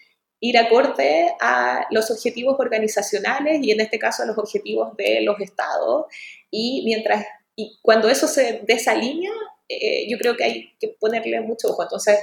[0.41, 5.41] ir acorde a los objetivos organizacionales y en este caso a los objetivos de los
[5.41, 6.09] estados
[6.51, 7.25] y mientras
[7.57, 9.33] y cuando eso se desalinea
[9.69, 12.19] eh, yo creo que hay que ponerle mucho ojo entonces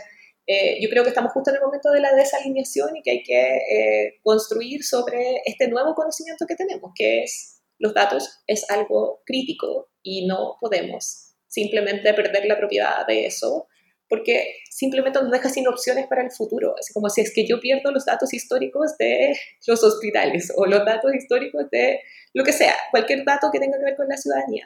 [0.45, 3.23] eh, yo creo que estamos justo en el momento de la desalineación y que hay
[3.23, 9.21] que eh, construir sobre este nuevo conocimiento que tenemos, que es los datos es algo
[9.25, 13.67] crítico y no podemos simplemente perder la propiedad de eso
[14.09, 16.75] porque simplemente nos deja sin opciones para el futuro.
[16.77, 20.85] Así como si es que yo pierdo los datos históricos de los hospitales o los
[20.85, 21.99] datos históricos de
[22.33, 24.65] lo que sea, cualquier dato que tenga que ver con la ciudadanía,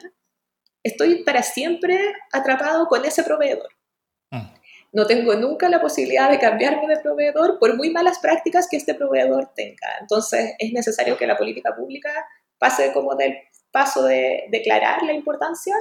[0.84, 1.98] estoy para siempre
[2.32, 3.68] atrapado con ese proveedor.
[4.30, 4.58] Mm
[4.92, 8.94] no tengo nunca la posibilidad de cambiarme de proveedor por muy malas prácticas que este
[8.94, 9.98] proveedor tenga.
[10.00, 12.10] Entonces es necesario que la política pública
[12.58, 13.36] pase como del
[13.70, 15.74] paso de declarar la importancia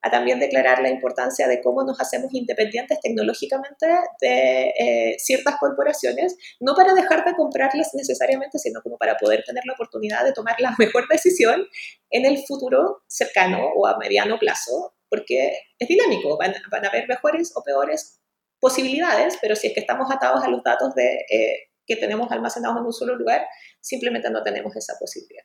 [0.00, 3.86] a también declarar la importancia de cómo nos hacemos independientes tecnológicamente
[4.20, 9.64] de eh, ciertas corporaciones, no para dejar de comprarlas necesariamente, sino como para poder tener
[9.66, 11.66] la oportunidad de tomar la mejor decisión
[12.10, 17.08] en el futuro cercano o a mediano plazo, porque es dinámico, van, van a haber
[17.08, 18.20] mejores o peores
[18.60, 22.78] posibilidades, pero si es que estamos atados a los datos de, eh, que tenemos almacenados
[22.78, 23.46] en un solo lugar,
[23.80, 25.44] simplemente no tenemos esa posibilidad.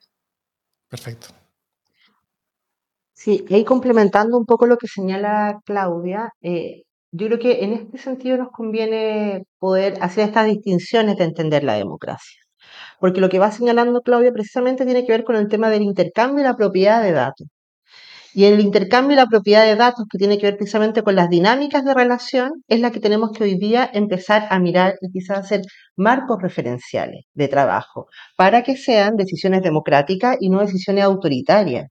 [0.89, 1.42] Perfecto.
[3.23, 7.71] Sí, y ahí complementando un poco lo que señala Claudia, eh, yo creo que en
[7.73, 12.39] este sentido nos conviene poder hacer estas distinciones de entender la democracia.
[12.99, 16.41] Porque lo que va señalando Claudia precisamente tiene que ver con el tema del intercambio
[16.41, 17.47] y la propiedad de datos.
[18.33, 21.29] Y el intercambio y la propiedad de datos, que tiene que ver precisamente con las
[21.29, 25.39] dinámicas de relación, es la que tenemos que hoy día empezar a mirar y quizás
[25.39, 25.61] hacer
[25.95, 28.07] marcos referenciales de trabajo
[28.37, 31.87] para que sean decisiones democráticas y no decisiones autoritarias,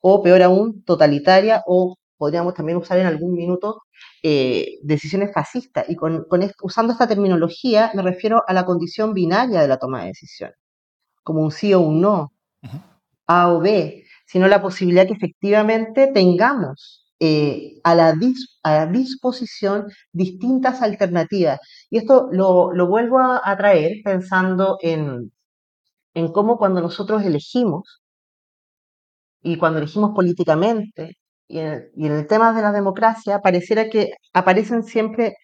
[0.00, 3.82] o peor aún, totalitarias, o podríamos también usar en algún minuto
[4.22, 5.86] eh, decisiones fascistas.
[5.88, 6.26] Y con,
[6.62, 10.56] usando esta terminología me refiero a la condición binaria de la toma de decisiones,
[11.22, 12.32] como un sí o un no,
[13.26, 18.14] A o B sino la posibilidad que efectivamente tengamos eh, a, la
[18.86, 21.58] disposición distintas alternativas.
[21.90, 25.32] Y esto lo, vuelvo a, traer pensando en,
[26.32, 27.99] cómo cuando nosotros elegimos
[29.42, 31.16] y cuando elegimos políticamente
[31.48, 35.34] y en, y en el tema de la democracia, pareciera que aparecen siempre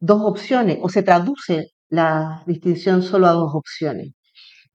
[0.00, 4.12] dos opciones o se traduce la distinción solo a dos opciones.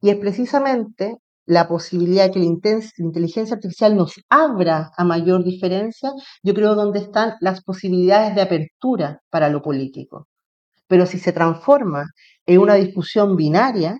[0.02, 1.18] Y es precisamente
[1.48, 6.12] la posibilidad que la inteligencia artificial nos abra a mayor diferencia,
[6.44, 10.28] yo creo donde están las posibilidades de apertura para lo político.
[10.88, 12.06] Pero si se transforma
[12.46, 14.00] en una discusión binaria,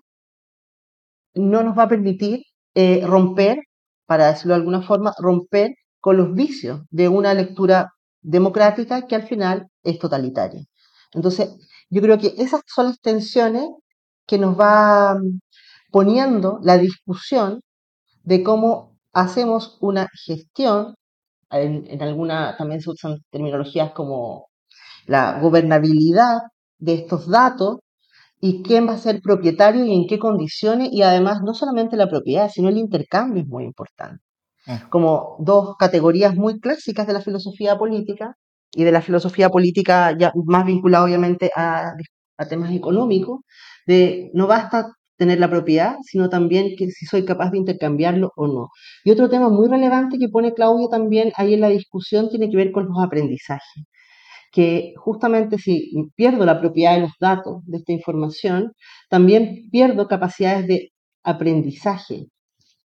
[1.36, 2.42] no nos va a permitir
[2.76, 3.60] eh, romper
[4.08, 9.28] para decirlo de alguna forma, romper con los vicios de una lectura democrática que al
[9.28, 10.64] final es totalitaria.
[11.14, 11.58] Entonces,
[11.90, 13.70] yo creo que esas son las tensiones
[14.26, 15.40] que nos va mm,
[15.92, 17.62] poniendo la discusión
[18.24, 20.96] de cómo hacemos una gestión,
[21.52, 24.48] en, en alguna también se usan terminologías como
[25.08, 26.40] la gobernabilidad
[26.80, 27.80] de estos datos
[28.40, 32.08] y quién va a ser propietario y en qué condiciones y además no solamente la
[32.10, 34.24] propiedad, sino el intercambio es muy importante.
[34.66, 34.90] Mm.
[34.90, 38.36] Como dos categorías muy clásicas de la filosofía política
[38.72, 41.94] y de la filosofía política ya más vinculada obviamente a,
[42.38, 43.42] a temas económicos,
[43.88, 48.48] de no basta tener la propiedad, sino también que si soy capaz de intercambiarlo o
[48.48, 48.70] no.
[49.04, 52.58] Y otro tema muy relevante que pone Claudia también ahí en la discusión tiene que
[52.58, 53.86] ver con los aprendizajes
[54.58, 58.74] que justamente si pierdo la propiedad de los datos de esta información,
[59.08, 60.94] también pierdo capacidades de
[61.24, 62.26] aprendizaje,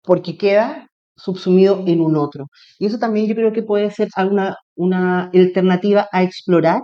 [0.03, 2.47] porque queda subsumido en un otro.
[2.77, 6.81] Y eso también yo creo que puede ser alguna, una alternativa a explorar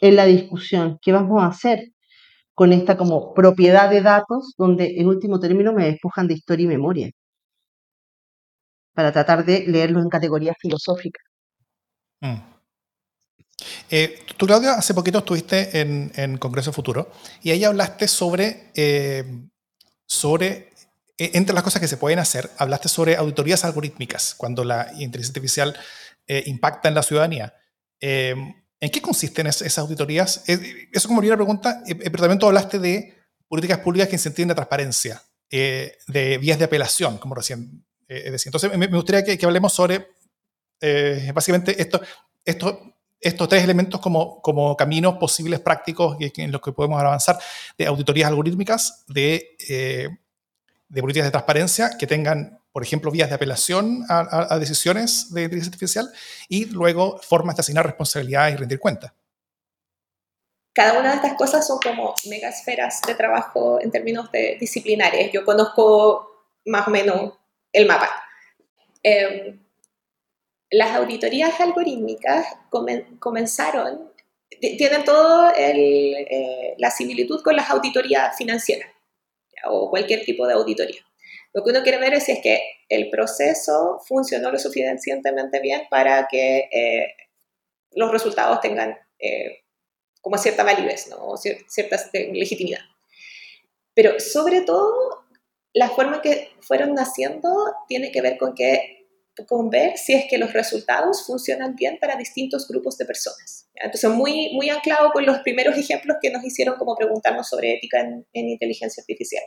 [0.00, 0.98] en la discusión.
[1.02, 1.88] ¿Qué vamos a hacer
[2.54, 6.68] con esta como propiedad de datos donde en último término me despojan de historia y
[6.68, 7.10] memoria?
[8.94, 11.24] Para tratar de leerlo en categorías filosóficas.
[12.20, 12.57] Mm.
[13.90, 17.10] Eh, tú, Claudia, hace poquito estuviste en, Congreso Futuro
[17.42, 19.24] y ahí hablaste sobre, eh,
[20.06, 20.72] sobre,
[21.16, 25.30] e, entre las cosas que se pueden hacer, hablaste sobre auditorías algorítmicas cuando la inteligencia
[25.30, 25.76] artificial
[26.26, 27.54] eh, impacta en la ciudadanía.
[28.00, 30.44] ¿En qué consisten esas auditorías?
[30.46, 33.12] Eso como primera pregunta, pero también tú hablaste de
[33.48, 38.50] políticas públicas que incentiven la transparencia, de vías de apelación, como recién decía.
[38.50, 40.12] Entonces, me, gustaría que, que, hablemos sobre,
[41.34, 42.00] básicamente, esto,
[42.44, 47.38] esto estos tres elementos como, como caminos posibles prácticos en los que podemos avanzar
[47.76, 50.08] de auditorías algorítmicas, de, eh,
[50.88, 55.70] de políticas de transparencia que tengan, por ejemplo, vías de apelación a, decisiones de inteligencia
[55.70, 56.12] artificial
[56.48, 59.12] y luego formas de asignar responsabilidades y rendir cuentas.
[60.72, 65.32] Cada una de estas cosas son como megasferas de trabajo en términos de disciplinares.
[65.32, 67.32] Yo conozco más o menos
[67.72, 68.08] el mapa.
[69.02, 69.58] Eh,
[70.70, 72.46] las auditorías algorítmicas
[73.18, 74.12] comenzaron,
[74.60, 78.90] tienen todo eh, la similitud con las auditorías financieras
[79.64, 81.02] o cualquier tipo de auditoría.
[81.52, 85.82] Lo que uno quiere ver es si es que el proceso funcionó lo suficientemente bien
[85.90, 87.14] para que eh,
[87.92, 89.64] los resultados tengan eh,
[90.20, 91.16] como cierta validez, ¿no?
[91.18, 92.80] o cierta este, legitimidad.
[93.94, 95.24] Pero sobre todo,
[95.72, 98.97] la forma que fueron naciendo tiene que ver con que
[99.46, 103.68] con ver si es que los resultados funcionan bien para distintos grupos de personas.
[103.74, 108.00] Entonces, muy, muy anclado con los primeros ejemplos que nos hicieron como preguntarnos sobre ética
[108.00, 109.44] en, inteligencia artificial.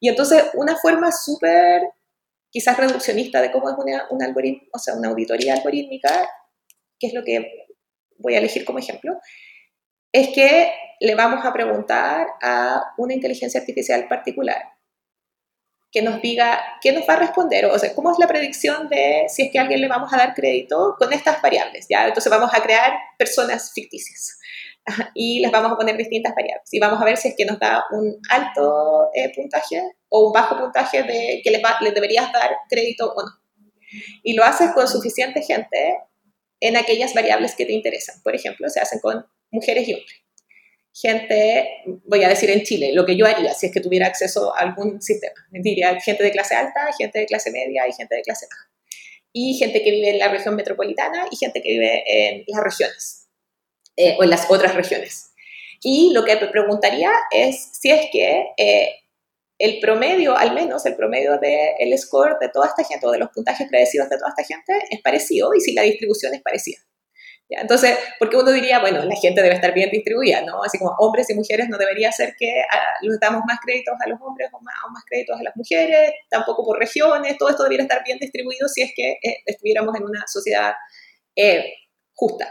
[0.00, 1.82] Y entonces, una forma súper,
[2.50, 6.28] quizás reduccionista de cómo es una, un algoritmo, o sea, una auditoría algorítmica,
[6.98, 7.66] que es lo que
[8.18, 9.18] voy a elegir como ejemplo,
[10.12, 14.62] es que le vamos a preguntar a una inteligencia artificial particular
[15.92, 19.26] que nos diga qué nos va a responder, o sea, cómo es la predicción de
[19.28, 22.06] si es que a alguien le vamos a dar crédito con estas variables, ¿ya?
[22.06, 24.38] Entonces vamos a crear personas ficticias
[25.14, 27.58] y les vamos a poner distintas variables y vamos a ver si es que nos
[27.58, 32.50] da un alto eh, puntaje o un bajo puntaje de que les, les deberías dar
[32.70, 33.30] crédito o no.
[34.22, 35.98] Y lo haces con suficiente gente
[36.60, 38.22] en aquellas variables que te interesan.
[38.22, 40.21] Por ejemplo, se hacen con mujeres y hombres
[40.94, 44.54] gente, voy a decir en Chile, lo que yo haría si es que tuviera acceso
[44.54, 45.34] a algún sistema.
[45.50, 48.70] Diría gente de clase alta, gente de clase media y gente de clase baja.
[49.32, 53.28] Y gente que vive en la región metropolitana y gente que vive en las regiones
[53.96, 55.32] eh, o en las otras regiones.
[55.82, 58.90] Y lo que preguntaría es si es que eh,
[59.58, 63.30] el promedio, al menos el promedio del score de toda esta gente o de los
[63.30, 66.78] puntajes predecidos de toda esta gente es parecido y si la distribución es parecida.
[67.60, 70.62] Entonces, porque uno diría, bueno, la gente debe estar bien distribuida, ¿no?
[70.62, 74.08] Así como hombres y mujeres no debería ser que ah, les damos más créditos a
[74.08, 78.02] los hombres o más, créditos a las mujeres, tampoco por regiones, todo esto debería estar
[78.04, 80.74] bien distribuido si es que eh, estuviéramos en una sociedad
[81.36, 81.72] eh,
[82.14, 82.48] justa.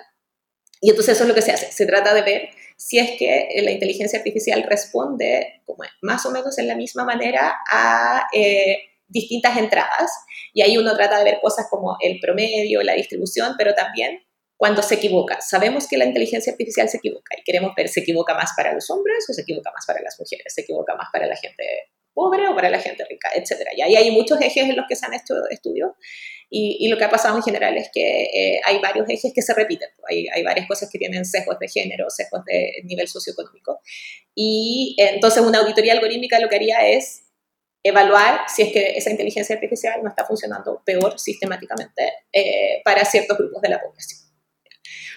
[0.79, 3.47] Y entonces eso es lo que se hace, se trata de ver si es que
[3.61, 8.77] la inteligencia artificial responde como más o menos en la misma manera a eh,
[9.07, 10.11] distintas entradas,
[10.53, 14.23] y ahí uno trata de ver cosas como el promedio, la distribución, pero también
[14.61, 15.41] cuando se equivoca.
[15.41, 18.91] Sabemos que la inteligencia artificial se equivoca y queremos ver, ¿se equivoca más para los
[18.91, 20.53] hombres o se equivoca más para las mujeres?
[20.53, 21.63] ¿Se equivoca más para la gente
[22.13, 23.31] pobre o para la gente rica?
[23.33, 23.71] Etcétera.
[23.75, 25.93] Y ahí hay muchos ejes en los que se han hecho estudios
[26.47, 29.51] y, lo que ha pasado en general es que eh, hay varios ejes que se
[29.55, 29.89] repiten.
[30.07, 33.79] Hay, hay, varias cosas que tienen sesgos de género, sesgos de nivel socioeconómico.
[34.35, 37.23] Y entonces una auditoría algorítmica lo que haría es
[37.81, 43.39] evaluar si es que esa inteligencia artificial no está funcionando peor sistemáticamente eh, para ciertos
[43.39, 44.20] grupos de la población.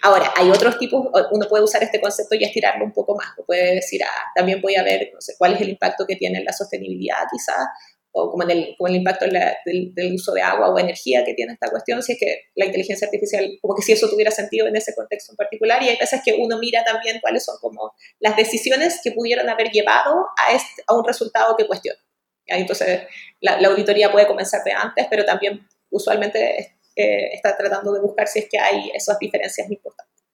[0.05, 3.29] Ahora, hay otros tipos, uno puede usar este concepto y estirarlo un poco más.
[3.47, 6.41] Puede decir, ah, también voy a ver no sé, cuál es el impacto que tiene
[6.41, 7.67] en la sostenibilidad, quizás,
[8.13, 11.71] o como en el, el impacto del, uso de agua o energía que tiene esta
[11.71, 14.95] cuestión, si es que la inteligencia artificial, como que si eso tuviera sentido en ese
[14.95, 19.01] contexto en particular, y hay veces que uno mira también cuáles son como las decisiones
[19.03, 21.99] que pudieron haber llevado a, este, a un resultado que cuestiona.
[22.47, 23.05] Entonces,
[23.41, 28.49] la, auditoría puede comenzar de antes, pero también usualmente está tratando de buscar si es
[28.49, 30.24] que hay esas diferencias importantes.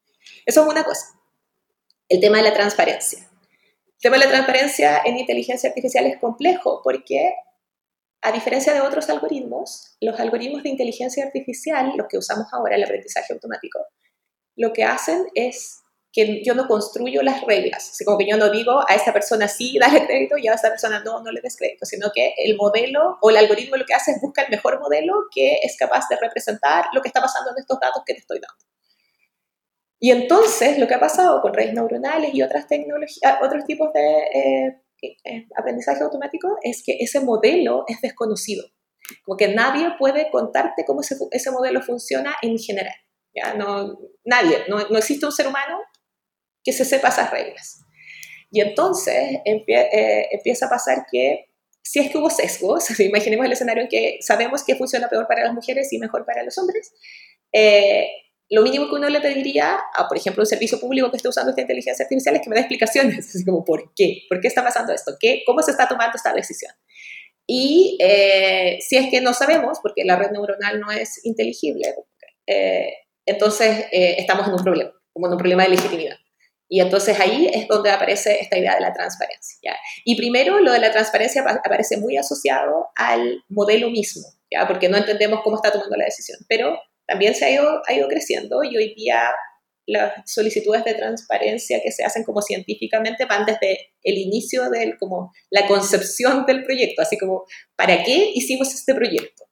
[0.44, 1.20] Eso es una cosa.
[2.08, 3.20] El tema de la transparencia.
[3.20, 7.34] El tema de la transparencia en inteligencia artificial es complejo porque
[8.22, 12.84] a diferencia de otros algoritmos, los algoritmos de inteligencia artificial, los que usamos ahora, el
[12.84, 13.78] aprendizaje automático,
[14.56, 15.79] lo que hacen es
[16.12, 19.46] que yo no construyo las reglas, así como que yo no digo a esta persona
[19.46, 22.56] sí, dale crédito y a esta persona no, no le des crédito, sino que el
[22.56, 26.06] modelo o el algoritmo lo que hace es buscar el mejor modelo que es capaz
[26.10, 28.64] de representar lo que está pasando en estos datos que te estoy dando.
[30.00, 34.18] Y entonces lo que ha pasado con redes neuronales y otras tecnologías, otros tipos de
[34.34, 38.64] eh, eh, aprendizaje automático es que ese modelo es desconocido.
[39.24, 42.94] Como que nadie puede contarte cómo ese, ese modelo funciona en general.
[43.34, 43.54] ¿ya?
[43.54, 45.78] No, nadie, no, no, existe un ser humano
[46.64, 47.80] que se sepa esas reglas.
[48.50, 51.46] Y entonces eh, empieza a pasar que
[51.82, 55.44] si es que hubo sesgos, imaginemos el escenario en que sabemos que funciona peor para
[55.44, 56.92] las mujeres y mejor para los hombres,
[57.52, 58.08] eh,
[58.52, 61.50] lo mínimo que uno le pediría a, por ejemplo, un servicio público que esté usando
[61.50, 64.22] esta inteligencia artificial es que me dé explicaciones, así como, ¿por qué?
[64.28, 65.12] ¿Por qué está pasando esto?
[65.20, 66.72] ¿Qué, ¿Cómo se está tomando esta decisión?
[67.46, 71.94] Y eh, si es que no sabemos, porque la red neuronal no es inteligible,
[73.26, 76.16] entonces estamos en un problema, como en un problema de legitimidad.
[76.72, 79.76] Y entonces ahí es donde aparece esta idea de la transparencia.
[80.04, 84.22] Y primero lo de la transparencia aparece muy asociado al modelo mismo,
[84.68, 86.38] porque no entendemos cómo está tomando la decisión.
[86.48, 89.20] Pero también se ha ido, ha ido creciendo y hoy día
[89.86, 95.32] las solicitudes de transparencia que se hacen como científicamente van desde el inicio de como
[95.50, 99.49] la concepción del proyecto, así como, ¿para qué hicimos este proyecto?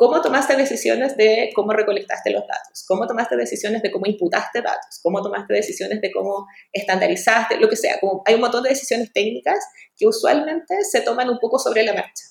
[0.00, 2.86] ¿Cómo tomaste decisiones de cómo recolectaste los datos?
[2.88, 4.98] ¿Cómo tomaste decisiones de cómo imputaste datos?
[5.02, 7.58] ¿Cómo tomaste decisiones de cómo estandarizaste?
[7.58, 8.00] Lo que sea.
[8.00, 9.58] Como hay un montón de decisiones técnicas
[9.98, 12.24] que usualmente se toman un poco sobre la marcha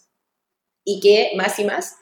[0.83, 1.93] y que más y más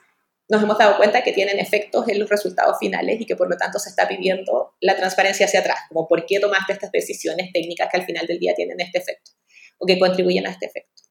[0.48, 3.58] nos hemos dado cuenta que tienen efectos en los resultados finales y que por lo
[3.58, 7.90] tanto se está pidiendo la transparencia hacia atrás, como por qué tomaste estas decisiones técnicas
[7.92, 9.32] que al final del día tienen este efecto
[9.80, 11.07] o que contribuyen a este efecto.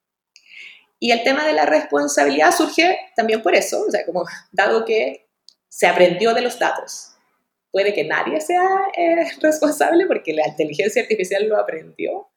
[0.99, 5.29] Y el tema de la responsabilidad surge también por eso, o sea, como dado que
[5.69, 7.17] se aprendió de los datos,
[7.71, 8.67] puede que nadie sea
[8.97, 12.31] eh, responsable porque la inteligencia artificial lo aprendió,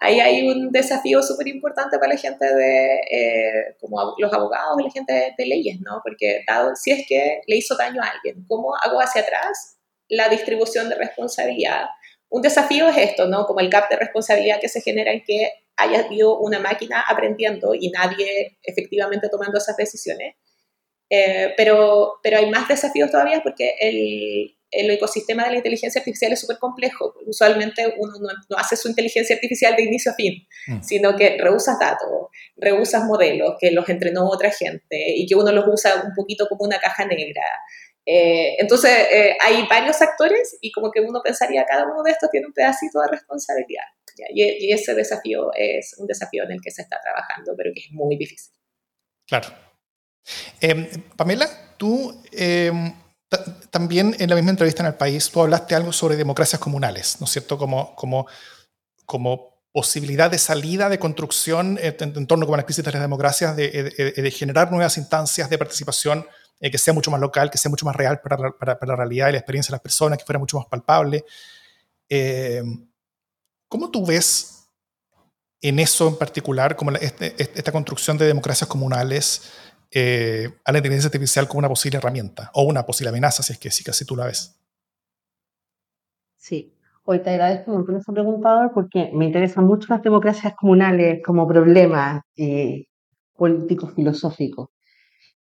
[0.00, 4.90] ahí hay un desafío súper importante para la gente de, eh, como los abogados la
[4.90, 6.00] gente de, leyes, ¿no?
[6.02, 10.28] Porque dado, si es que le hizo daño a alguien, ¿cómo hago hacia atrás la
[10.28, 11.86] distribución de responsabilidad?
[12.28, 13.46] Un desafío es esto, ¿no?
[13.46, 17.74] Como el gap de responsabilidad que se genera en que haya habido una máquina aprendiendo
[17.74, 20.36] y nadie efectivamente tomando esas decisiones.
[21.08, 26.32] Eh, pero, pero hay más desafíos todavía porque el, el ecosistema de la inteligencia artificial
[26.32, 27.14] es súper complejo.
[27.26, 30.82] Usualmente uno no, hace su inteligencia artificial de inicio a fin, mm.
[30.82, 32.08] sino que rehusas datos,
[32.56, 36.64] rehusas modelos que los entrenó otra gente y que uno los usa un poquito como
[36.64, 37.42] una caja negra.
[38.04, 42.30] Eh, entonces, eh, hay varios actores y como que uno pensaría, cada uno de estos
[42.30, 43.84] tiene un pedacito de responsabilidad.
[44.34, 47.80] Y, y, ese desafío es un desafío en el que se está trabajando, pero que
[47.80, 48.52] es muy difícil.
[49.26, 49.48] Claro.
[50.60, 52.94] Em, Pamela, tú em,
[53.70, 57.26] también en la misma entrevista en el país, tú hablaste algo sobre democracias comunales, ¿no
[57.26, 57.58] es cierto?
[57.58, 58.26] Como, como,
[59.04, 64.14] como posibilidad de salida, de construcción en, torno a la crisis de las democracias, de,
[64.16, 66.26] de, generar nuevas instancias de participación
[66.60, 68.96] eh, que sea mucho más local, que sea mucho más real para, para, para, la
[68.96, 71.24] realidad y la experiencia de las personas, que fuera mucho más palpable.
[72.08, 72.62] Eh,
[73.68, 74.68] ¿Cómo tú ves
[75.60, 79.52] en eso en particular, como este, este, esta construcción de democracias comunales?
[79.92, 83.58] Eh, a la inteligencia artificial como una posible herramienta o una posible amenaza, si es
[83.58, 84.60] que sí, casi tú la ves.
[86.36, 91.46] Sí, hoy te agradezco mucho esa pregunta porque me interesan mucho las democracias comunales como
[91.46, 92.84] problema eh,
[93.36, 94.70] político filosófico.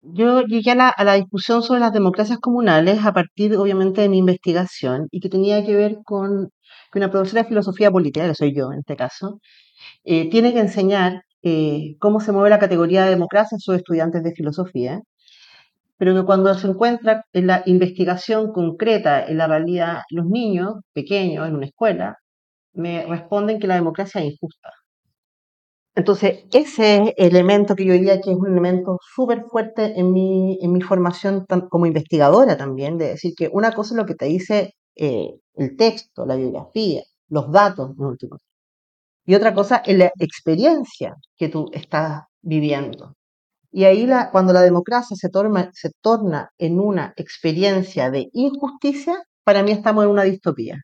[0.02, 4.10] Yo llegué a la, a la, discusión sobre las democracias comunales a partir, obviamente, de
[4.10, 6.50] mi investigación y que tenía que ver con
[6.92, 9.40] que una profesora de filosofía política, que soy yo en este caso,
[10.04, 14.34] eh, tiene que enseñar eh, cómo se mueve la categoría de democracia son estudiantes de
[14.34, 15.02] filosofía,
[15.98, 21.48] pero que cuando se encuentra en la investigación concreta en la realidad, los niños pequeños
[21.48, 22.18] en una escuela
[22.74, 24.70] me responden que la democracia es injusta.
[25.96, 30.72] entonces, ese elemento que yo diría que es un elemento súper fuerte en mi, en
[30.72, 34.74] mi formación como investigadora también, de decir que una cosa es lo que te dice
[34.96, 38.38] eh, el texto, la biografía, los datos, en último.
[39.26, 43.16] Y otra cosa es la experiencia que tú estás viviendo.
[43.72, 49.24] Y ahí la, cuando la democracia se torna, se torna en una experiencia de injusticia,
[49.44, 50.82] para mí estamos en una distopía.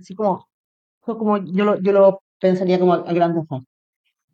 [0.00, 0.48] Así como,
[1.00, 3.66] como yo, lo, yo lo pensaría como a, grandes rasgos.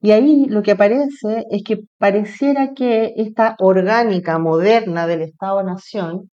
[0.03, 6.31] Y ahí lo que aparece es que pareciera que esta orgánica moderna del Estado-Nación,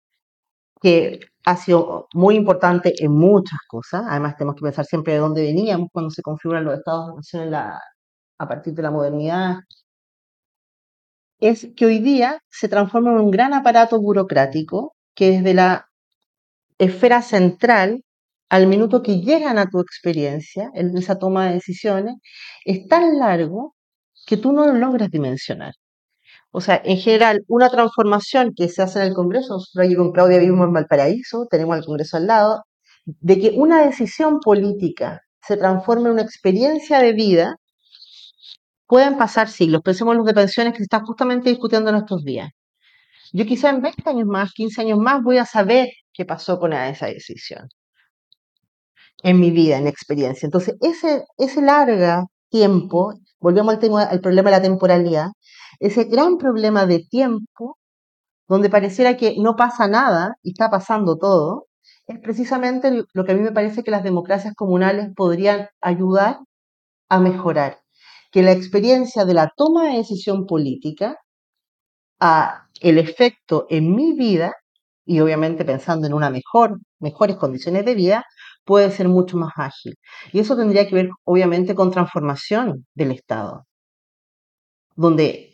[0.80, 5.43] que ha sido muy importante en muchas cosas, además tenemos que pensar siempre de dónde
[5.43, 9.57] veníamos cuando se configuran los Estados-Nación a partir de la modernidad,
[11.40, 15.86] es que hoy día se transforma en un gran aparato burocrático que desde la
[16.78, 18.03] esfera central,
[18.51, 22.16] al minuto que llegan a tu experiencia, en esa toma de decisiones,
[22.64, 23.74] es tan largo
[24.26, 25.74] que tú no lo logras dimensionar.
[26.53, 30.12] O sea, en general, una transformación que se hace en el Congreso, nosotros aquí con
[30.12, 32.62] Claudia vivimos en Valparaíso, tenemos el Congreso al lado,
[33.07, 37.57] de que una decisión política se transforme en una experiencia de vida,
[38.92, 39.80] Pueden pasar siglos.
[39.80, 42.50] Pensemos en los de pensiones que se están justamente discutiendo en estos días.
[43.32, 46.74] Yo quizá en 20 años más, 15 años más, voy a saber qué pasó con
[46.74, 47.68] esa decisión
[49.22, 50.46] en mi vida, en experiencia.
[50.46, 55.28] Entonces, ese, ese largo tiempo, volvemos al, tema, al problema de la temporalidad,
[55.83, 57.78] ese gran problema de tiempo,
[58.49, 61.66] donde pareciera que no pasa nada y está pasando todo,
[62.07, 66.39] es precisamente lo que a mí me parece que las democracias comunales podrían ayudar
[67.09, 67.80] a mejorar
[68.30, 71.18] que la experiencia de la toma de decisión política
[72.20, 74.55] a el efecto en mi vida
[75.05, 78.24] y obviamente pensando en una mejor, mejores condiciones de vida,
[78.64, 79.97] puede ser mucho más ágil.
[80.33, 83.66] Y eso tendría que ver obviamente con transformación del Estado,
[84.97, 85.51] donde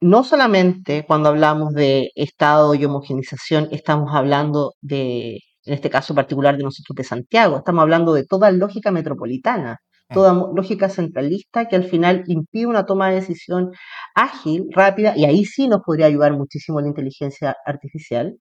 [0.00, 6.56] no solamente cuando hablamos de Estado y homogenización estamos hablando de, en este caso particular
[6.56, 9.78] de nosotros de Santiago, estamos hablando de toda lógica metropolitana,
[10.12, 13.70] toda lógica centralista que al final impide una toma de decisión
[14.14, 18.36] ágil, rápida, y ahí sí nos podría ayudar muchísimo la inteligencia artificial,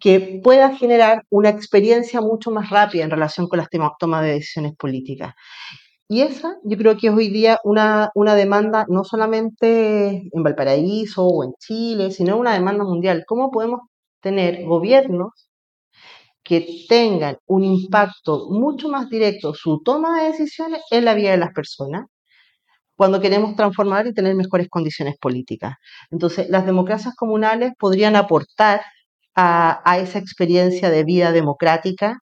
[0.00, 4.74] que pueda generar una experiencia mucho más rápida en relación con las tomas de decisiones
[4.76, 5.34] políticas.
[6.10, 11.24] Y esa yo creo que es hoy día una, una demanda no solamente en Valparaíso
[11.24, 13.22] o en Chile, sino una demanda mundial.
[13.28, 13.82] ¿Cómo podemos
[14.20, 15.48] tener gobiernos
[16.42, 21.36] que tengan un impacto mucho más directo su toma de decisiones en la vida de
[21.36, 22.06] las personas
[22.96, 25.76] cuando queremos transformar y tener mejores condiciones políticas.
[26.10, 28.82] Entonces, las democracias comunales podrían aportar
[29.36, 32.18] a, esa experiencia de vida democrática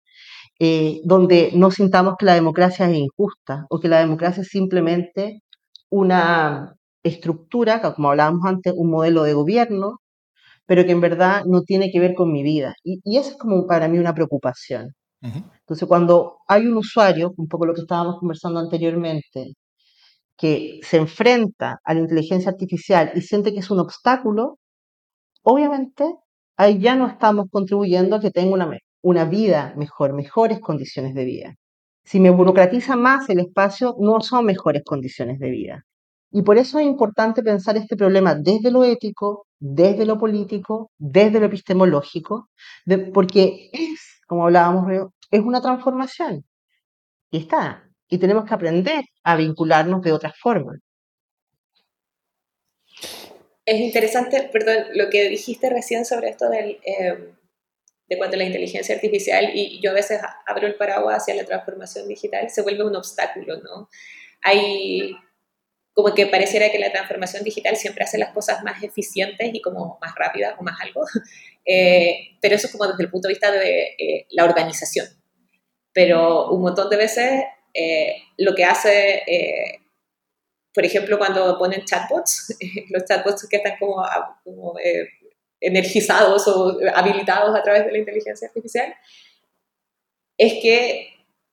[0.59, 5.43] eh, donde no sintamos que la democracia es injusta o que la democracia es simplemente
[5.91, 9.99] una estructura, como hablábamos antes, un modelo de gobierno
[10.69, 12.75] pero que en verdad no tiene que ver con mi vida.
[12.85, 14.95] Y, y eso es como para mí una preocupación.
[15.23, 19.55] Entonces, cuando hay un usuario, un poco lo que estábamos conversando anteriormente,
[20.37, 24.59] que se enfrenta a la inteligencia artificial y siente que es un obstáculo,
[25.43, 26.05] obviamente
[26.57, 28.67] ahí ya no estamos contribuyendo a que tenga una,
[29.03, 31.55] una vida mejor, mejores condiciones de vida.
[32.05, 35.85] Si me burocratiza más el espacio, no son mejores condiciones de vida.
[36.31, 41.41] Y por eso es importante pensar este problema desde lo ético, desde lo político, desde
[41.41, 42.51] lo epistemológico,
[43.15, 46.45] porque es, como hablábamos, es una transformación.
[47.31, 47.85] Y está.
[48.09, 50.79] Y tenemos que aprender a vincularnos de otra forma.
[53.65, 57.35] Es interesante, perdón, lo que dijiste recién sobre esto del, eh,
[58.09, 62.09] de cuando la inteligencia artificial, y yo a veces abro el paraguas hacia la transformación
[62.09, 63.89] digital, se vuelve un obstáculo, ¿no?
[64.43, 65.15] Hay
[65.93, 69.99] como que pareciera que la transformación digital siempre hace las cosas más eficientes y como
[70.01, 71.03] más rápidas o más algo,
[71.67, 75.09] eh, pero eso es como desde el punto de vista de eh, la organización.
[75.93, 77.43] Pero un montón de veces
[77.75, 79.23] eh, lo que hace,
[80.73, 82.57] por ejemplo, cuando ponen chatbots,
[82.91, 84.01] los chatbots que están como,
[84.45, 84.75] como
[85.61, 88.95] energizados o habilitados a través de la inteligencia artificial,
[90.37, 91.09] es que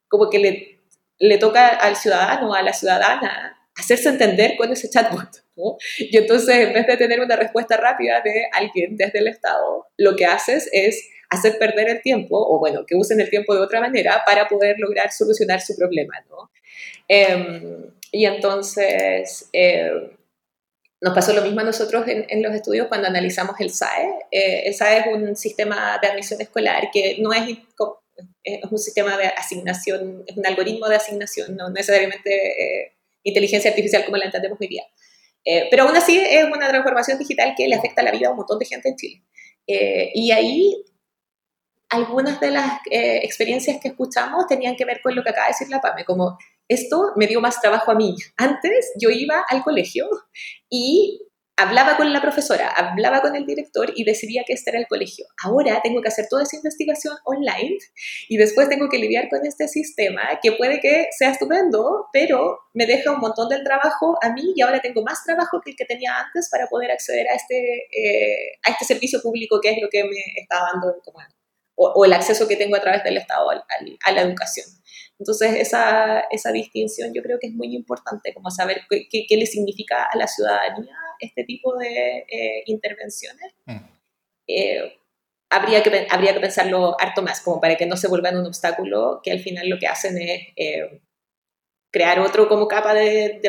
[0.07, 0.79] como que le,
[1.19, 5.43] le toca al ciudadano a la ciudadana hacerse entender con ese chatbot.
[5.97, 10.15] Y entonces, en vez de tener una respuesta rápida de alguien desde el Estado, lo
[10.15, 13.81] que haces es hacer perder el tiempo, o bueno, que usen el tiempo de otra
[13.81, 16.13] manera para poder lograr solucionar su problema.
[16.29, 16.51] ¿no?
[17.07, 19.91] Em, y entonces, eh,
[21.05, 24.09] nos pasó lo mismo a nosotros en, los estudios cuando analizamos el SAE.
[24.31, 27.57] Eh, el SAE es un sistema de admisión escolar que no es,
[28.43, 32.31] es un sistema de asignación, es un algoritmo de asignación, no necesariamente...
[32.33, 32.91] Eh,
[33.25, 34.83] inteligencia artificial como la entendemos hoy día.
[35.43, 38.37] Eh, pero aún así es una transformación digital que le afecta la vida a un
[38.37, 39.23] montón de gente en Chile.
[39.67, 40.85] Eh, y ahí
[41.89, 45.53] algunas de las eh, experiencias que escuchamos tenían que ver con lo que acaba de
[45.53, 46.37] decir la PAME, como
[46.67, 48.15] esto me dio más trabajo a mí.
[48.37, 50.07] Antes yo iba al colegio
[50.69, 51.21] y
[51.57, 55.25] hablaba con la profesora, hablaba con el director y decidía que este era el colegio.
[55.43, 57.77] Ahora tengo que hacer toda esa investigación online
[58.27, 62.85] y después tengo que lidiar con este sistema que puede que sea estupendo, pero me
[62.85, 65.85] deja un montón del trabajo a mí y ahora tengo más trabajo que el que
[65.85, 69.87] tenía antes para poder acceder a este, eh, a este servicio público que es lo
[69.89, 71.19] que me está dando como,
[71.75, 74.65] o, el acceso que tengo a través del Estado a la educación.
[75.19, 79.45] Entonces, esa, esa, distinción yo creo que es muy importante, como saber qué, qué, le
[79.45, 83.53] significa a la ciudadanía este tipo de eh, intervenciones.
[83.65, 83.77] Mm.
[84.47, 84.99] Eh,
[85.49, 89.21] habría, que, habría que pensarlo harto más, como para que no se vuelvan un obstáculo,
[89.23, 91.01] que al final lo que hacen es eh,
[91.91, 93.39] crear otro como capa de,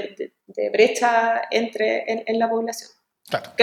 [0.47, 2.96] de, brecha entre, en la población.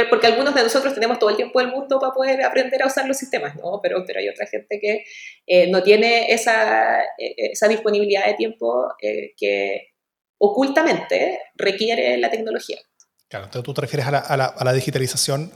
[0.09, 3.07] Porque algunos de nosotros tenemos todo el tiempo del mundo para poder aprender a usar
[3.07, 3.79] los sistemas, ¿no?
[3.81, 5.05] Pero, pero hay otra gente que
[5.47, 9.93] eh, no tiene esa, eh, esa disponibilidad de tiempo eh, que
[10.37, 12.77] ocultamente requiere la tecnología.
[13.29, 15.51] Claro, entonces tú te refieres a la, a la, a la digitalización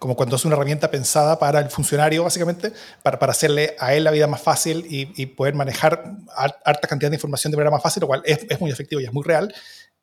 [0.00, 2.72] como cuando es una herramienta pensada para el funcionario, básicamente,
[3.04, 6.02] para, para hacerle a él la vida más fácil y, y poder manejar
[6.64, 9.04] harta cantidad de información de manera más fácil, lo cual es, es muy efectivo y
[9.04, 9.54] es muy real,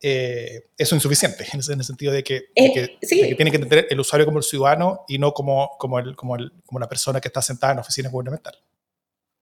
[0.06, 4.26] eh, eso es insuficiente, en, el sentido de que, eh, tiene que entender el usuario
[4.26, 7.42] como el ciudadano y no como, como, el, como, el, como la persona que está
[7.42, 8.60] sentada en oficinas gubernamentales.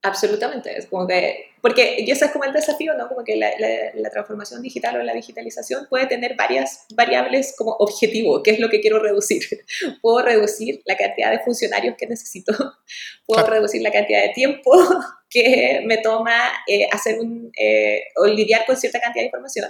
[0.03, 3.07] Absolutamente, es como que, porque ese es como el desafío, ¿no?
[3.07, 3.51] Como que la,
[3.93, 8.69] la, transformación digital o la digitalización puede tener varias variables como objetivo, qué es lo
[8.69, 9.43] que quiero reducir.
[10.01, 12.53] Puedo reducir la cantidad de funcionarios que necesito,
[13.27, 14.71] puedo reducir la cantidad de tiempo
[15.29, 17.51] que me toma eh, hacer un,
[18.17, 19.69] o lidiar con cierta cantidad de información,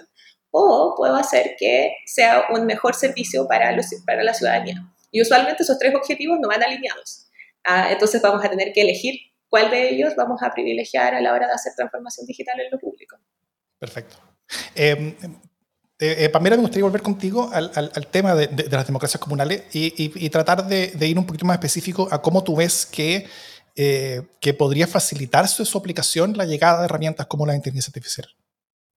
[0.51, 4.75] o puedo hacer que sea un mejor servicio para, los, para la ciudadanía.
[5.11, 7.27] Y usualmente esos tres objetivos no van alineados.
[7.63, 9.15] Ah, entonces vamos a tener que elegir
[9.49, 12.79] cuál de ellos vamos a privilegiar a la hora de hacer transformación digital en lo
[12.79, 13.17] público.
[13.77, 14.17] Perfecto.
[14.75, 15.15] Eh,
[15.99, 19.63] eh, eh Pamela, me gustaría volver contigo al, al, tema de, de, las democracias comunales
[19.73, 23.27] y, y, tratar de, de, ir un poquito más específico a cómo tú ves que,
[23.75, 28.27] eh, que podría facilitarse su aplicación la llegada de herramientas como la inteligencia artificial.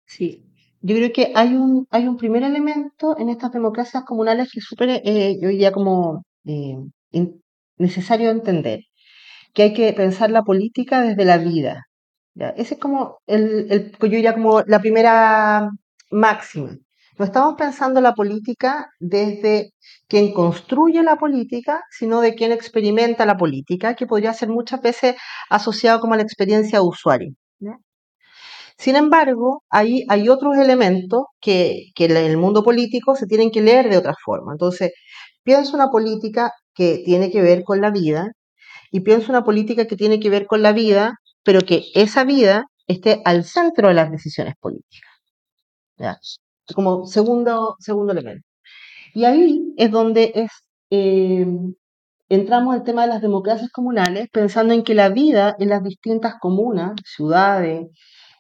[0.07, 0.53] Sí,
[0.87, 4.66] yo creo que hay un, hay un primer elemento en estas democracias comunales que es
[4.66, 6.76] súper, eh, yo diría como eh,
[7.78, 8.80] necesario entender,
[9.55, 11.85] que hay que pensar la política desde la vida.
[12.35, 15.70] Ese es como el, el, yo diría como la primera
[16.11, 16.76] máxima.
[17.18, 19.70] No estamos pensando la política desde
[20.07, 25.16] quien construye la política, sino de quien experimenta la política, que podría ser muchas veces
[25.49, 27.32] asociado como a la experiencia de usuario.
[28.78, 33.88] Sin embargo, hay otros elementos que, que en el mundo político se tienen que leer
[33.88, 34.52] de otra forma.
[34.52, 34.92] Entonces,
[35.44, 38.32] pienso una política que tiene que ver con la vida
[38.90, 41.14] y pienso una política que tiene que ver con la vida,
[41.44, 45.10] pero que esa vida esté al centro de las decisiones políticas.
[45.98, 46.18] ¿Ya?
[46.74, 48.46] Como segundo, segundo elemento.
[49.14, 50.50] Y ahí es donde es,
[50.90, 51.46] eh,
[52.28, 56.34] entramos al tema de las democracias comunales, pensando en que la vida en las distintas
[56.40, 57.88] comunas, ciudades,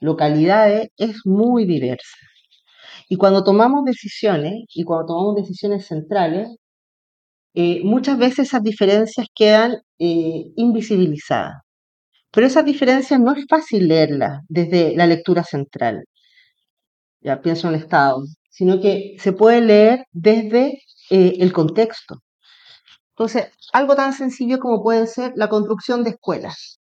[0.04, 2.16] localidades es muy diversa.
[3.08, 6.48] Y cuando tomamos decisiones, y cuando tomamos decisiones centrales,
[7.54, 11.54] eh, muchas veces esas diferencias quedan eh, invisibilizadas.
[12.32, 16.04] Pero esas diferencias no es fácil leerlas desde la lectura central.
[17.20, 22.16] Ya pienso en el Estado, sino que se puede leer desde eh, el contexto.
[23.10, 26.80] Entonces, algo tan sencillo como puede ser la construcción de escuelas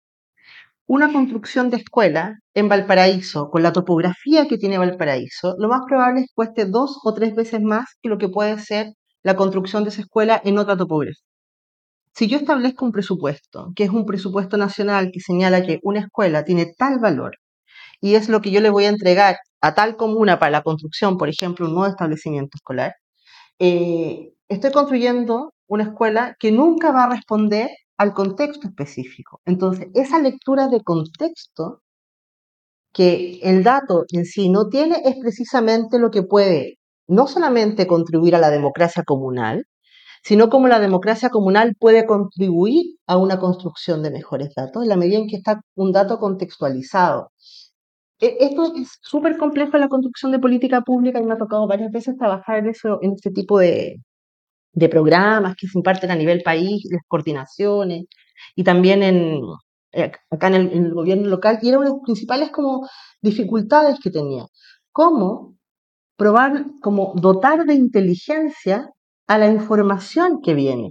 [0.92, 6.22] una construcción de escuela en Valparaíso, con la topografía que tiene Valparaíso, lo más probable
[6.22, 9.84] es que cueste dos o tres veces más que lo que puede ser la construcción
[9.84, 11.22] de esa escuela en otra topografía.
[12.12, 16.44] Si yo establezco un presupuesto, que es un presupuesto nacional que señala que una escuela
[16.44, 17.36] tiene tal valor
[18.00, 21.18] y es lo que yo le voy a entregar a tal comuna para la construcción,
[21.18, 22.94] por ejemplo, un nuevo establecimiento escolar,
[23.60, 29.42] eh, estoy construyendo una escuela que nunca va a responder al contexto específico.
[29.44, 31.82] Entonces, esa lectura de contexto
[32.94, 36.78] que el dato en sí no tiene es precisamente lo que puede
[37.08, 39.66] no solamente contribuir a la democracia comunal,
[40.22, 44.96] sino como la democracia comunal puede contribuir a una construcción de mejores datos en la
[44.96, 47.30] medida en que está un dato contextualizado.
[48.18, 51.66] E, esto es súper complejo en la construcción de política pública y me ha tocado
[51.66, 53.96] varias veces trabajar en, eso, en este tipo de,
[54.72, 58.04] de programas que se imparten a nivel país, las coordinaciones,
[58.56, 59.40] y también en,
[59.92, 62.88] eh, acá en el, gobierno local, y era una de las principales como
[63.22, 64.44] dificultades que tenía.
[64.92, 65.56] ¿Cómo
[66.20, 68.90] probar, como dotar de inteligencia
[69.26, 70.90] a la información que viene.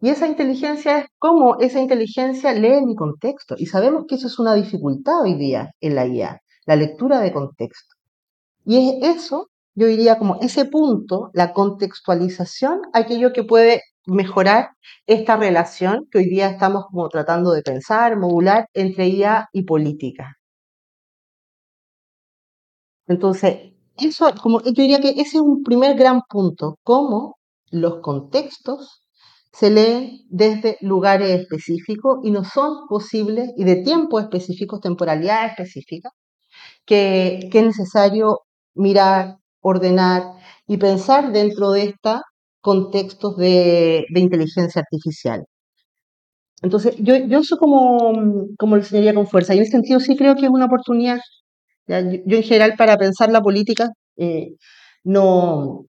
[0.00, 3.56] Y esa inteligencia es cómo esa inteligencia lee mi contexto.
[3.58, 7.32] Y sabemos que eso es una dificultad hoy día en la IA, la lectura de
[7.32, 7.96] contexto.
[8.64, 14.70] Y es eso, yo diría como ese punto, la contextualización, aquello que puede mejorar
[15.06, 20.36] esta relación que hoy día estamos como tratando de pensar, modular entre IA y política.
[23.08, 27.36] Entonces, eso, como yo diría que ese es un primer gran punto, cómo
[27.70, 29.02] los contextos
[29.52, 36.10] se leen desde lugares específicos y no son posibles, y de tiempo específicos, temporalidad específica,
[36.86, 38.40] que, es necesario
[38.74, 40.22] mirar, ordenar
[40.66, 42.20] y pensar dentro de estos
[42.60, 45.44] contextos de, inteligencia artificial.
[46.62, 49.54] Entonces, yo, yo eso como, como lo enseñaría con fuerza.
[49.54, 51.18] Y en ese sentido sí creo que es una oportunidad.
[51.86, 51.96] Yo,
[52.36, 54.48] en general para pensar la política eh,
[55.04, 55.86] no,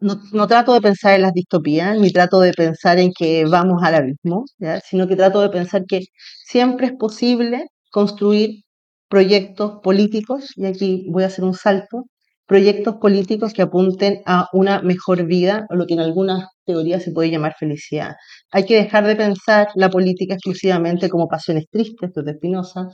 [0.00, 3.94] no, trato de pensar en las distopías, ni trato de pensar en que vamos al
[3.94, 4.44] abismo,
[4.84, 6.00] sino que trato de pensar que
[6.44, 8.64] siempre es posible construir
[9.08, 12.04] proyectos políticos, y aquí voy a hacer un salto,
[12.46, 17.12] proyectos políticos que apunten a una mejor vida, o lo que en algunas teorías se
[17.12, 18.14] puede llamar felicidad.
[18.52, 22.88] Hay que dejar de pensar la política exclusivamente como pasiones tristes, esto es de Spinoza,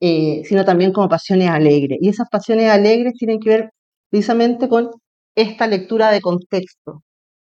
[0.00, 1.98] eh, sino también como pasiones alegres.
[2.00, 3.70] Y esas pasiones alegres tienen que ver
[4.10, 4.90] precisamente con
[5.34, 7.02] esta lectura de contexto,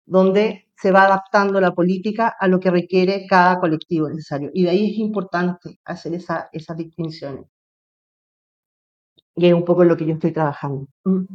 [0.06, 4.52] donde se va adaptando la política a lo que requiere cada colectivo necesario.
[4.54, 7.46] Y de ahí es importante hacer esa, esas distinciones.
[9.38, 10.88] Y es un poco lo que yo estoy trabajando.
[11.06, 11.26] Mm.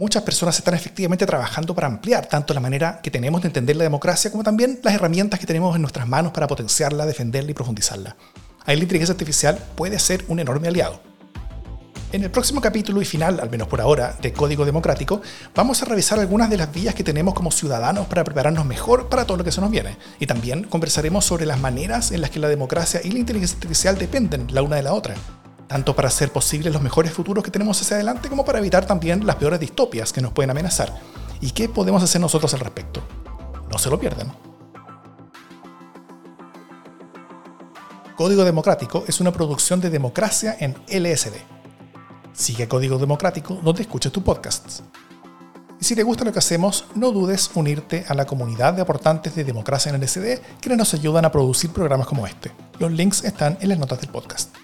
[0.00, 3.84] muchas personas están efectivamente trabajando para ampliar tanto la manera que tenemos de entender la
[3.84, 8.16] democracia como también las herramientas que tenemos en nuestras manos para potenciarla, defenderla y profundizarla.
[8.64, 11.09] Ahí la inteligencia artificial puede ser un enorme aliado.
[12.12, 15.22] En el próximo capítulo y final, al menos por ahora, de Código Democrático,
[15.54, 19.24] vamos a revisar algunas de las vías que tenemos como ciudadanos para prepararnos mejor para
[19.24, 19.96] todo lo que se nos viene.
[20.18, 23.96] Y también conversaremos sobre las maneras en las que la democracia y la inteligencia artificial
[23.96, 25.14] dependen la una de la otra
[25.68, 29.24] tanto para hacer posibles los mejores futuros que tenemos hacia adelante como para evitar también
[29.24, 30.92] las peores distopias que nos pueden amenazar.
[31.40, 33.00] ¿Y qué podemos hacer nosotros al respecto?
[33.70, 34.34] No se lo pierdan.
[38.16, 41.59] Código Democrático es una producción de democracia en LSD.
[42.32, 44.80] Sigue Código Democrático donde escuches tu podcast.
[45.80, 49.34] Y si te gusta lo que hacemos, no dudes unirte a la comunidad de aportantes
[49.34, 52.52] de Democracia en LSD, quienes nos ayudan a producir programas como este.
[52.78, 54.54] Los links están en las notas del podcast.